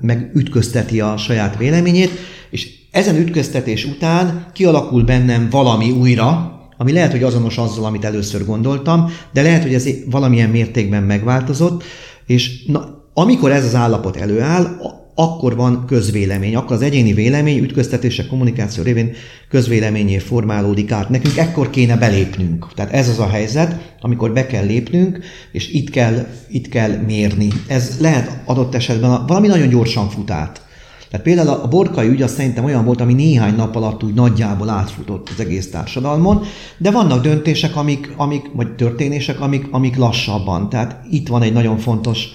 meg 0.00 0.30
ütközteti 0.34 1.00
a 1.00 1.16
saját 1.16 1.56
véleményét, 1.56 2.10
és 2.50 2.68
ezen 2.90 3.16
ütköztetés 3.16 3.84
után 3.84 4.46
kialakul 4.52 5.02
bennem 5.02 5.48
valami 5.50 5.90
újra, 5.90 6.52
ami 6.76 6.92
lehet, 6.92 7.10
hogy 7.10 7.22
azonos 7.22 7.58
azzal, 7.58 7.84
amit 7.84 8.04
először 8.04 8.44
gondoltam, 8.44 9.10
de 9.32 9.42
lehet, 9.42 9.62
hogy 9.62 9.74
ez 9.74 9.88
valamilyen 10.10 10.50
mértékben 10.50 11.02
megváltozott, 11.02 11.84
és 12.26 12.64
na, 12.66 13.04
amikor 13.14 13.52
ez 13.52 13.64
az 13.64 13.74
állapot 13.74 14.16
előáll, 14.16 14.76
akkor 15.20 15.56
van 15.56 15.84
közvélemény, 15.86 16.56
akkor 16.56 16.76
az 16.76 16.82
egyéni 16.82 17.12
vélemény 17.12 17.58
ütköztetések, 17.58 18.26
kommunikáció 18.26 18.82
révén 18.82 19.12
közvéleményé 19.48 20.18
formálódik 20.18 20.92
át. 20.92 21.08
Nekünk 21.08 21.36
ekkor 21.36 21.70
kéne 21.70 21.96
belépnünk. 21.96 22.66
Tehát 22.74 22.92
ez 22.92 23.08
az 23.08 23.18
a 23.18 23.28
helyzet, 23.28 23.94
amikor 24.00 24.32
be 24.32 24.46
kell 24.46 24.64
lépnünk, 24.64 25.18
és 25.52 25.72
itt 25.72 25.90
kell, 25.90 26.26
itt 26.48 26.68
kell 26.68 26.90
mérni. 26.90 27.48
Ez 27.66 27.96
lehet 28.00 28.38
adott 28.44 28.74
esetben 28.74 29.26
valami 29.26 29.46
nagyon 29.46 29.68
gyorsan 29.68 30.08
fut 30.08 30.30
át. 30.30 30.66
Tehát 31.10 31.26
például 31.26 31.48
a 31.48 31.68
borkai 31.68 32.08
ügy 32.08 32.22
az 32.22 32.32
szerintem 32.32 32.64
olyan 32.64 32.84
volt, 32.84 33.00
ami 33.00 33.14
néhány 33.14 33.54
nap 33.54 33.76
alatt 33.76 34.02
úgy 34.02 34.14
nagyjából 34.14 34.68
átfutott 34.68 35.28
az 35.28 35.40
egész 35.40 35.70
társadalmon, 35.70 36.42
de 36.76 36.90
vannak 36.90 37.22
döntések, 37.22 37.76
amik, 37.76 38.12
amik 38.16 38.50
vagy 38.52 38.74
történések, 38.74 39.40
amik, 39.40 39.66
amik 39.70 39.96
lassabban. 39.96 40.68
Tehát 40.68 41.00
itt 41.10 41.28
van 41.28 41.42
egy 41.42 41.52
nagyon 41.52 41.78
fontos 41.78 42.28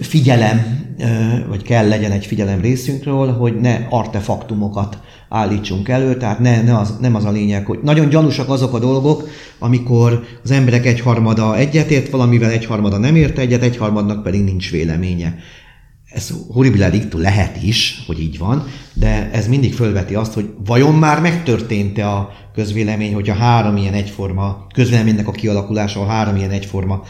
figyelem, 0.00 0.86
vagy 1.48 1.62
kell 1.62 1.88
legyen 1.88 2.10
egy 2.10 2.26
figyelem 2.26 2.60
részünkről, 2.60 3.32
hogy 3.32 3.60
ne 3.60 3.86
artefaktumokat 3.90 4.98
állítsunk 5.28 5.88
elő, 5.88 6.16
tehát 6.16 6.38
ne, 6.38 6.62
ne 6.62 6.78
az, 6.78 6.96
nem 7.00 7.14
az 7.14 7.24
a 7.24 7.30
lényeg, 7.30 7.66
hogy 7.66 7.78
nagyon 7.82 8.08
gyanúsak 8.08 8.48
azok 8.48 8.74
a 8.74 8.78
dolgok, 8.78 9.28
amikor 9.58 10.24
az 10.42 10.50
emberek 10.50 10.86
egyharmada 10.86 11.56
egyetért 11.56 12.10
valamivel, 12.10 12.50
egyharmada 12.50 12.98
nem 12.98 13.16
ért 13.16 13.38
egyet, 13.38 13.62
egyharmadnak 13.62 14.22
pedig 14.22 14.44
nincs 14.44 14.70
véleménye. 14.70 15.36
Ez 16.12 16.32
horribilar 16.52 16.92
lehet 17.16 17.62
is, 17.62 18.02
hogy 18.06 18.20
így 18.20 18.38
van, 18.38 18.64
de 18.92 19.30
ez 19.32 19.48
mindig 19.48 19.74
fölveti 19.74 20.14
azt, 20.14 20.32
hogy 20.32 20.50
vajon 20.64 20.94
már 20.94 21.20
megtörtént-e 21.20 22.08
a 22.10 22.30
közvélemény, 22.54 23.14
hogyha 23.14 23.34
három 23.34 23.76
ilyen 23.76 23.94
egyforma, 23.94 24.66
közvéleménynek 24.74 25.28
a 25.28 25.32
kialakulása, 25.32 26.00
a 26.00 26.06
három 26.06 26.36
ilyen 26.36 26.50
egyforma 26.50 27.02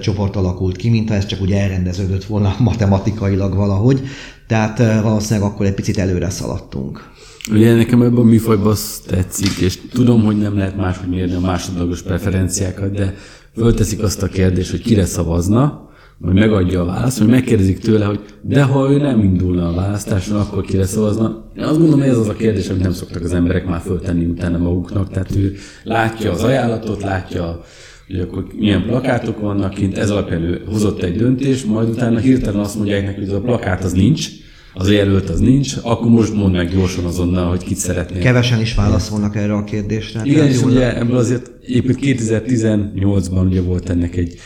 csoport 0.00 0.36
alakult 0.36 0.76
ki, 0.76 0.90
mint 0.90 1.08
ha 1.08 1.14
ez 1.14 1.26
csak 1.26 1.40
úgy 1.40 1.52
elrendeződött 1.52 2.24
volna 2.24 2.56
matematikailag 2.70 3.54
valahogy. 3.54 4.02
Tehát 4.46 5.02
valószínűleg 5.02 5.50
akkor 5.50 5.66
egy 5.66 5.74
picit 5.74 5.98
előre 5.98 6.30
szaladtunk. 6.30 7.10
Ugye 7.50 7.74
nekem 7.74 8.02
ebben 8.02 8.18
a 8.18 8.22
műfajban 8.22 8.70
azt 8.70 9.06
tetszik, 9.06 9.58
és 9.60 9.78
tudom, 9.92 10.24
hogy 10.24 10.38
nem 10.38 10.56
lehet 10.56 10.76
máshogy 10.76 11.08
mérni 11.08 11.34
a 11.34 11.40
másodlagos 11.40 12.02
preferenciákat, 12.02 12.92
de 12.92 13.14
fölteszik 13.56 14.02
azt 14.02 14.22
a 14.22 14.26
kérdést, 14.26 14.70
hogy 14.70 14.82
kire 14.82 15.04
szavazna, 15.04 15.90
majd 16.18 16.34
megadja 16.34 16.80
a 16.80 16.84
választ, 16.84 17.18
hogy 17.18 17.28
megkérdezik 17.28 17.78
tőle, 17.78 18.04
hogy 18.04 18.20
de 18.40 18.62
ha 18.62 18.90
ő 18.90 18.98
nem 18.98 19.20
indulna 19.20 19.68
a 19.68 19.74
választáson, 19.74 20.40
akkor 20.40 20.62
kire 20.62 20.86
szavazna. 20.86 21.44
Én 21.56 21.64
azt 21.64 21.78
gondolom, 21.78 22.00
hogy 22.00 22.08
ez 22.08 22.18
az 22.18 22.28
a 22.28 22.34
kérdés, 22.34 22.68
amit 22.68 22.82
nem 22.82 22.92
szoktak 22.92 23.22
az 23.22 23.32
emberek 23.32 23.66
már 23.66 23.80
föltenni 23.80 24.24
utána 24.24 24.58
maguknak. 24.58 25.10
Tehát 25.10 25.36
ő 25.36 25.54
látja 25.84 26.30
az 26.30 26.42
ajánlatot, 26.42 27.02
látja 27.02 27.64
hogy 28.12 28.20
akkor 28.20 28.46
milyen 28.58 28.82
plakátok 28.82 29.40
vannak 29.40 29.74
kint, 29.74 29.98
ez 29.98 30.10
alapján 30.10 30.42
ő 30.42 30.62
hozott 30.70 31.02
egy 31.02 31.16
döntést, 31.16 31.66
majd 31.66 31.88
utána 31.88 32.18
hirtelen 32.18 32.60
azt 32.60 32.76
mondják 32.76 33.04
neki, 33.04 33.18
hogy 33.18 33.28
ez 33.28 33.34
a 33.34 33.40
plakát 33.40 33.84
az 33.84 33.92
nincs, 33.92 34.28
az 34.74 34.90
jelölt 34.90 35.30
az 35.30 35.40
nincs, 35.40 35.76
akkor 35.82 36.10
most 36.10 36.34
mondd 36.34 36.54
meg 36.54 36.70
gyorsan 36.70 37.04
azonnal, 37.04 37.48
hogy 37.48 37.64
kit 37.64 37.76
szeretnél. 37.76 38.20
Kevesen 38.20 38.60
is 38.60 38.74
válaszolnak 38.74 39.36
erre 39.36 39.54
a 39.54 39.64
kérdésre. 39.64 40.20
Igen, 40.24 40.46
és 40.46 40.62
ugye 40.62 40.96
ebből 40.96 41.16
azért 41.16 41.50
épp 41.66 41.88
2018-ban 41.88 43.46
ugye 43.46 43.60
volt 43.60 43.90
ennek 43.90 44.16
egy 44.16 44.38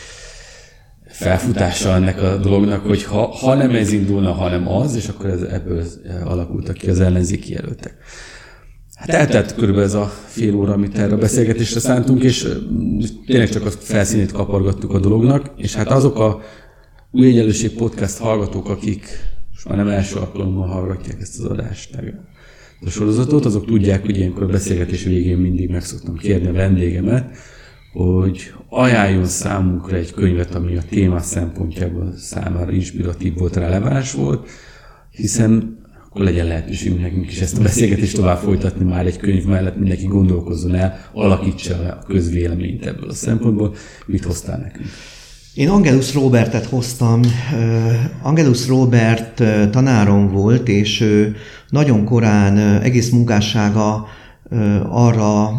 felfutása 1.07 1.95
ennek 1.95 2.21
a 2.21 2.37
dolognak, 2.37 2.85
hogy 2.85 3.03
ha, 3.03 3.27
ha 3.27 3.55
nem 3.55 3.75
ez 3.75 3.91
indulna, 3.91 4.31
hanem 4.31 4.67
az, 4.67 4.95
és 4.95 5.07
akkor 5.07 5.29
ez, 5.29 5.41
ebből 5.41 5.83
alakultak 6.25 6.77
ki 6.77 6.89
az 6.89 6.99
ellenzéki 6.99 7.51
jelöltek. 7.51 7.95
Hát 8.97 9.09
eltelt 9.09 9.55
körülbelül 9.55 9.83
ez 9.83 9.93
a 9.93 10.05
fél 10.25 10.55
óra, 10.55 10.73
amit 10.73 10.97
erre 10.97 11.13
a 11.13 11.17
beszélgetésre 11.17 11.79
szántunk, 11.79 12.23
és 12.23 12.47
tényleg 13.25 13.49
csak 13.49 13.65
a 13.65 13.71
felszínét 13.71 14.31
kapargattuk 14.31 14.93
a 14.93 14.99
dolognak, 14.99 15.51
és 15.55 15.75
hát 15.75 15.87
azok 15.87 16.19
a 16.19 16.41
új 17.11 17.27
egyenlőség 17.27 17.71
podcast 17.71 18.17
hallgatók, 18.17 18.69
akik 18.69 19.07
most 19.51 19.67
már 19.67 19.77
nem 19.77 19.87
első 19.87 20.17
alkalommal 20.17 20.67
hallgatják 20.67 21.21
ezt 21.21 21.39
az 21.39 21.45
adást, 21.45 21.95
meg 21.95 22.19
a 22.85 22.89
sorozatot, 22.89 23.45
azok 23.45 23.65
tudják, 23.65 24.05
hogy 24.05 24.17
ilyenkor 24.17 24.43
a 24.43 24.47
beszélgetés 24.47 25.03
végén 25.03 25.37
mindig 25.37 25.69
meg 25.69 25.83
szoktam 25.83 26.17
kérni 26.17 26.47
a 26.47 26.53
vendégemet, 26.53 27.37
hogy 27.93 28.53
ajánljon 28.69 29.25
számunkra 29.25 29.95
egy 29.95 30.13
könyvet, 30.13 30.55
ami 30.55 30.77
a 30.77 30.83
téma 30.89 31.19
szempontjából 31.19 32.13
számára 32.17 32.71
inspiratív 32.71 33.37
volt, 33.37 33.55
releváns 33.55 34.13
volt, 34.13 34.49
hiszen 35.11 35.76
akkor 36.17 36.29
legyen 36.29 36.47
lehetőségünk 36.47 37.01
nekünk 37.01 37.31
is 37.31 37.39
ezt 37.39 37.57
a 37.57 37.61
beszélgetést 37.61 38.15
tovább 38.15 38.37
folytatni 38.37 38.85
már 38.85 39.05
egy 39.05 39.17
könyv 39.17 39.45
mellett, 39.45 39.77
mindenki 39.77 40.05
gondolkozzon 40.05 40.75
el, 40.75 40.99
alakítsa 41.13 41.73
a 41.73 42.05
közvéleményt 42.07 42.85
ebből 42.85 43.09
a 43.09 43.13
szempontból. 43.13 43.75
Mit 44.05 44.23
hoztál 44.23 44.57
nekünk? 44.57 44.87
Én 45.53 45.69
Angelus 45.69 46.13
Robertet 46.13 46.65
hoztam. 46.65 47.21
Angelus 48.21 48.67
Robert 48.67 49.43
tanárom 49.71 50.31
volt, 50.31 50.67
és 50.67 51.05
nagyon 51.69 52.05
korán 52.05 52.81
egész 52.81 53.09
munkássága 53.09 54.07
arra 54.89 55.49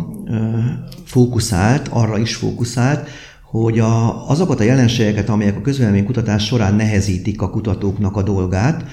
fókuszált, 1.04 1.88
arra 1.88 2.18
is 2.18 2.34
fókuszált, 2.34 3.08
hogy 3.42 3.78
a, 3.78 4.28
azokat 4.30 4.60
a 4.60 4.64
jelenségeket, 4.64 5.28
amelyek 5.28 5.56
a 5.56 5.60
közvélemény 5.60 6.04
kutatás 6.04 6.46
során 6.46 6.74
nehezítik 6.74 7.42
a 7.42 7.50
kutatóknak 7.50 8.16
a 8.16 8.22
dolgát, 8.22 8.84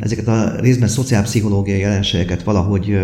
ezeket 0.00 0.28
a 0.28 0.60
részben 0.60 0.88
szociálpszichológiai 0.88 1.78
jelenségeket 1.78 2.42
valahogy 2.42 2.98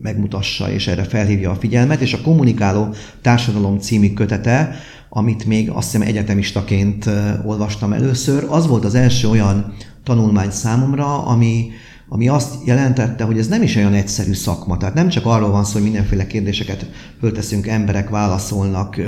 megmutassa 0.00 0.70
és 0.70 0.86
erre 0.86 1.04
felhívja 1.04 1.50
a 1.50 1.54
figyelmet, 1.54 2.00
és 2.00 2.12
a 2.12 2.20
Kommunikáló 2.20 2.94
Társadalom 3.22 3.78
című 3.78 4.12
kötete, 4.12 4.76
amit 5.08 5.44
még 5.44 5.70
azt 5.70 5.92
hiszem 5.92 6.06
egyetemistaként 6.06 7.10
olvastam 7.44 7.92
először, 7.92 8.46
az 8.48 8.66
volt 8.66 8.84
az 8.84 8.94
első 8.94 9.28
olyan 9.28 9.74
tanulmány 10.04 10.50
számomra, 10.50 11.26
ami, 11.26 11.70
ami 12.08 12.28
azt 12.28 12.54
jelentette, 12.64 13.24
hogy 13.24 13.38
ez 13.38 13.48
nem 13.48 13.62
is 13.62 13.76
olyan 13.76 13.94
egyszerű 13.94 14.32
szakma. 14.32 14.76
Tehát 14.76 14.94
nem 14.94 15.08
csak 15.08 15.26
arról 15.26 15.50
van 15.50 15.64
szó, 15.64 15.72
hogy 15.72 15.82
mindenféle 15.82 16.26
kérdéseket 16.26 16.90
fölteszünk, 17.20 17.66
emberek 17.66 18.08
válaszolnak 18.08 19.00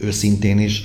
őszintén, 0.00 0.58
és 0.58 0.82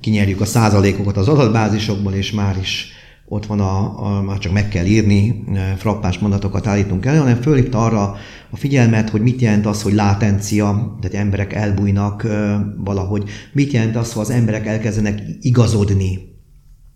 kinyerjük 0.00 0.40
a 0.40 0.44
százalékokat 0.44 1.16
az 1.16 1.28
adatbázisokból, 1.28 2.12
és 2.12 2.32
már 2.32 2.56
is 2.60 2.92
ott 3.26 3.46
van 3.46 3.60
a, 3.60 4.04
a, 4.04 4.22
már 4.22 4.38
csak 4.38 4.52
meg 4.52 4.68
kell 4.68 4.84
írni, 4.84 5.44
e, 5.54 5.74
frappás 5.76 6.18
mondatokat 6.18 6.66
állítunk 6.66 7.06
elő, 7.06 7.18
hanem 7.18 7.40
fölhívta 7.40 7.84
arra 7.84 8.16
a 8.50 8.56
figyelmet, 8.56 9.10
hogy 9.10 9.20
mit 9.20 9.40
jelent 9.40 9.66
az, 9.66 9.82
hogy 9.82 9.92
látencia, 9.92 10.96
tehát 11.00 11.16
emberek 11.16 11.52
elbújnak 11.52 12.24
e, 12.24 12.60
valahogy, 12.76 13.30
mit 13.52 13.72
jelent 13.72 13.96
az, 13.96 14.12
hogy 14.12 14.22
az 14.22 14.30
emberek 14.30 14.66
elkezdenek 14.66 15.22
igazodni 15.40 16.18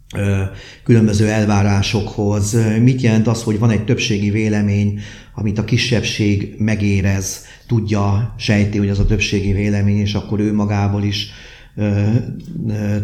e, 0.09 0.51
különböző 0.85 1.29
elvárásokhoz, 1.29 2.57
mit 2.83 3.01
jelent 3.01 3.27
az, 3.27 3.43
hogy 3.43 3.59
van 3.59 3.71
egy 3.71 3.85
többségi 3.85 4.31
vélemény, 4.31 5.01
amit 5.35 5.59
a 5.59 5.65
kisebbség 5.65 6.55
megérez, 6.59 7.45
tudja, 7.67 8.35
sejti, 8.39 8.79
hogy 8.79 8.89
az 8.89 8.99
a 8.99 9.07
többségi 9.07 9.53
vélemény, 9.53 9.99
és 9.99 10.15
akkor 10.15 10.41
ő 10.41 10.55
magából 10.55 11.03
is 11.03 11.31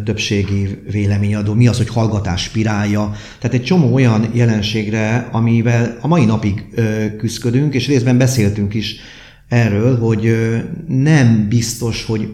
többségi 0.03 0.81
véleményadó, 0.91 1.53
mi 1.53 1.67
az, 1.67 1.77
hogy 1.77 1.89
hallgatás 1.89 2.41
spirálja. 2.41 3.11
Tehát 3.39 3.55
egy 3.55 3.63
csomó 3.63 3.93
olyan 3.93 4.29
jelenségre, 4.33 5.29
amivel 5.31 5.97
a 6.01 6.07
mai 6.07 6.25
napig 6.25 6.65
küzdködünk, 7.17 7.73
és 7.73 7.87
részben 7.87 8.17
beszéltünk 8.17 8.73
is 8.73 8.95
erről, 9.47 9.99
hogy 9.99 10.35
nem 10.87 11.47
biztos, 11.49 12.05
hogy 12.05 12.29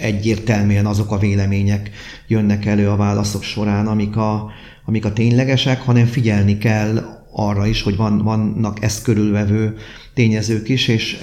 egyértelműen 0.00 0.86
azok 0.86 1.10
a 1.10 1.18
vélemények 1.18 1.90
jönnek 2.28 2.66
elő 2.66 2.88
a 2.88 2.96
válaszok 2.96 3.42
során, 3.42 3.86
amik 3.86 4.16
a, 4.16 4.50
amik 4.84 5.04
a 5.04 5.12
ténylegesek, 5.12 5.80
hanem 5.80 6.06
figyelni 6.06 6.58
kell 6.58 7.13
arra 7.36 7.66
is, 7.66 7.82
hogy 7.82 7.96
van, 7.96 8.18
vannak 8.18 8.82
ezt 8.82 9.02
körülvevő 9.02 9.76
tényezők 10.14 10.68
is, 10.68 10.88
és 10.88 11.18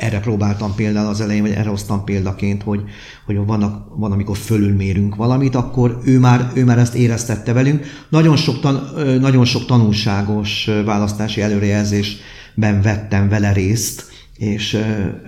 erre 0.00 0.20
próbáltam 0.20 0.74
például 0.74 1.08
az 1.08 1.20
elején, 1.20 1.42
vagy 1.42 1.50
erre 1.50 1.68
hoztam 1.68 2.04
példaként, 2.04 2.62
hogy, 2.62 2.82
hogy 3.26 3.36
vannak, 3.36 3.98
van, 3.98 4.12
amikor 4.12 4.36
fölülmérünk 4.36 5.14
valamit, 5.14 5.54
akkor 5.54 6.00
ő 6.04 6.18
már, 6.18 6.50
ő 6.54 6.64
már 6.64 6.78
ezt 6.78 6.94
éreztette 6.94 7.52
velünk. 7.52 7.84
Nagyon 8.08 8.36
sok, 8.36 8.60
tan, 8.60 8.90
nagyon 9.20 9.44
sok 9.44 9.66
tanulságos 9.66 10.70
választási 10.84 11.40
előrejelzésben 11.40 12.82
vettem 12.82 13.28
vele 13.28 13.52
részt, 13.52 14.04
és 14.36 14.74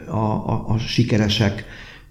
a, 0.07 0.51
a, 0.51 0.65
a 0.69 0.79
sikeresek 0.79 1.65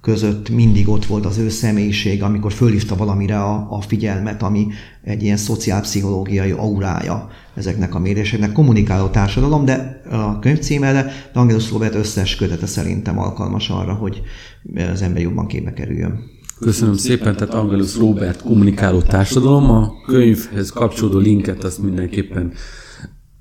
között 0.07 0.49
mindig 0.49 0.89
ott 0.89 1.05
volt 1.05 1.25
az 1.25 1.37
ő 1.37 1.49
személyiség, 1.49 2.23
amikor 2.23 2.51
fölhívta 2.51 2.95
valamire 2.95 3.39
a, 3.39 3.67
a 3.69 3.81
figyelmet, 3.81 4.43
ami 4.43 4.67
egy 5.03 5.23
ilyen 5.23 5.37
szociálpszichológiai 5.37 6.51
aurája 6.51 7.29
ezeknek 7.55 7.95
a 7.95 7.99
méréseknek. 7.99 8.51
Kommunikáló 8.51 9.07
társadalom, 9.07 9.65
de 9.65 10.01
a 10.11 10.39
könyv 10.39 10.59
címe, 10.59 10.91
de 10.91 11.11
Angelus 11.33 11.71
Robert 11.71 11.95
összes 11.95 12.35
kötete 12.35 12.65
szerintem 12.65 13.19
alkalmas 13.19 13.69
arra, 13.69 13.93
hogy 13.93 14.21
az 14.93 15.01
ember 15.01 15.21
jobban 15.21 15.47
képbe 15.47 15.73
kerüljön. 15.73 16.19
Köszönöm 16.59 16.95
szépen, 16.95 17.35
tehát 17.35 17.53
Angelus 17.53 17.97
Robert 17.97 18.41
kommunikáló 18.41 19.01
társadalom. 19.01 19.69
A 19.69 19.91
könyvhez 20.05 20.69
kapcsolódó 20.69 21.17
linket 21.17 21.63
azt 21.63 21.83
mindenképpen 21.83 22.53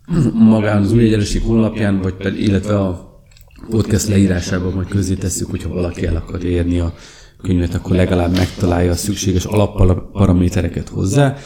magán 0.50 0.82
az 0.82 0.92
új 0.92 1.02
egyenlőség 1.02 1.42
honlapján, 1.42 2.00
vagy 2.00 2.14
pedig, 2.14 2.40
illetve 2.40 2.78
a 2.78 3.05
podcast 3.70 4.09
leírásában 4.09 4.72
majd 4.72 4.88
közé 4.88 5.14
tesszük, 5.14 5.50
hogyha 5.50 5.68
valaki 5.68 6.07
el 6.07 6.16
akar 6.16 6.44
érni 6.44 6.78
a 6.78 6.94
könyvet, 7.42 7.74
akkor 7.74 7.96
legalább 7.96 8.36
megtalálja 8.36 8.90
a 8.90 8.94
szükséges 8.94 9.44
alapparamétereket 9.44 10.88
hozzá. 10.88 11.36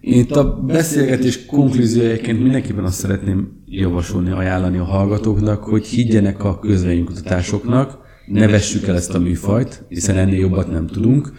Én 0.00 0.18
itt 0.18 0.36
a 0.36 0.60
beszélgetés 0.66 1.46
konklúziójaként 1.46 2.42
mindenképpen 2.42 2.84
azt 2.84 2.98
szeretném 2.98 3.62
javasolni, 3.66 4.30
ajánlani 4.30 4.78
a 4.78 4.84
hallgatóknak, 4.84 5.64
hogy 5.64 5.86
higgyenek 5.86 6.44
a 6.44 6.58
közvénykutatásoknak, 6.58 7.98
ne 8.26 8.46
vessük 8.46 8.86
el 8.86 8.94
ezt 8.94 9.14
a 9.14 9.18
műfajt, 9.18 9.84
hiszen 9.88 10.16
ennél 10.16 10.38
jobbat 10.38 10.70
nem 10.70 10.86
tudunk. 10.86 11.32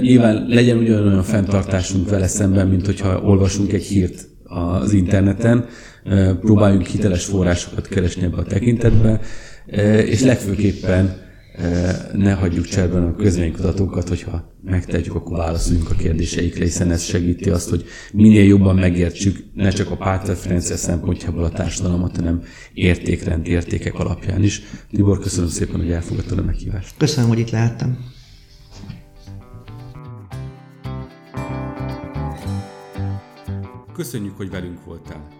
Nyilván 0.00 0.46
legyen 0.48 0.78
ugyanolyan 0.78 1.22
fenntartásunk 1.22 2.08
vele 2.08 2.26
szemben, 2.26 2.68
mint 2.68 2.86
hogyha 2.86 3.20
olvasunk 3.22 3.72
egy 3.72 3.84
hírt 3.84 4.28
az 4.44 4.92
interneten, 4.92 5.64
próbáljunk 6.40 6.86
hiteles 6.86 7.24
forrásokat 7.24 7.88
keresni 7.88 8.22
ebbe 8.22 8.36
a 8.36 8.44
tekintetbe, 8.44 9.20
és 10.04 10.20
legfőképpen 10.20 11.28
ne 12.12 12.32
hagyjuk 12.32 12.64
cserben 12.64 13.02
a 13.02 13.14
közvénykutatókat, 13.14 14.08
hogyha 14.08 14.54
megtehetjük, 14.64 15.14
akkor 15.14 15.38
válaszoljunk 15.38 15.90
a 15.90 15.94
kérdéseikre, 15.94 16.64
hiszen 16.64 16.90
ez 16.90 17.02
segíti 17.02 17.50
azt, 17.50 17.68
hogy 17.68 17.84
minél 18.12 18.44
jobban 18.44 18.74
megértsük 18.74 19.38
ne 19.54 19.70
csak 19.70 19.90
a 19.90 19.96
pártreferencia 19.96 20.76
szempontjából 20.76 21.44
a 21.44 21.50
társadalmat, 21.50 22.16
hanem 22.16 22.42
értékrend, 22.74 23.46
értékek 23.46 23.98
alapján 23.98 24.42
is. 24.42 24.62
Tibor, 24.90 25.18
köszönöm 25.18 25.48
szépen, 25.48 25.80
hogy 25.80 25.90
elfogadtad 25.90 26.38
a 26.38 26.42
meghívást. 26.42 26.94
Köszönöm, 26.96 27.28
hogy 27.28 27.38
itt 27.38 27.50
lehettem. 27.50 27.98
Köszönjük, 33.94 34.36
hogy 34.36 34.50
velünk 34.50 34.84
voltál. 34.84 35.39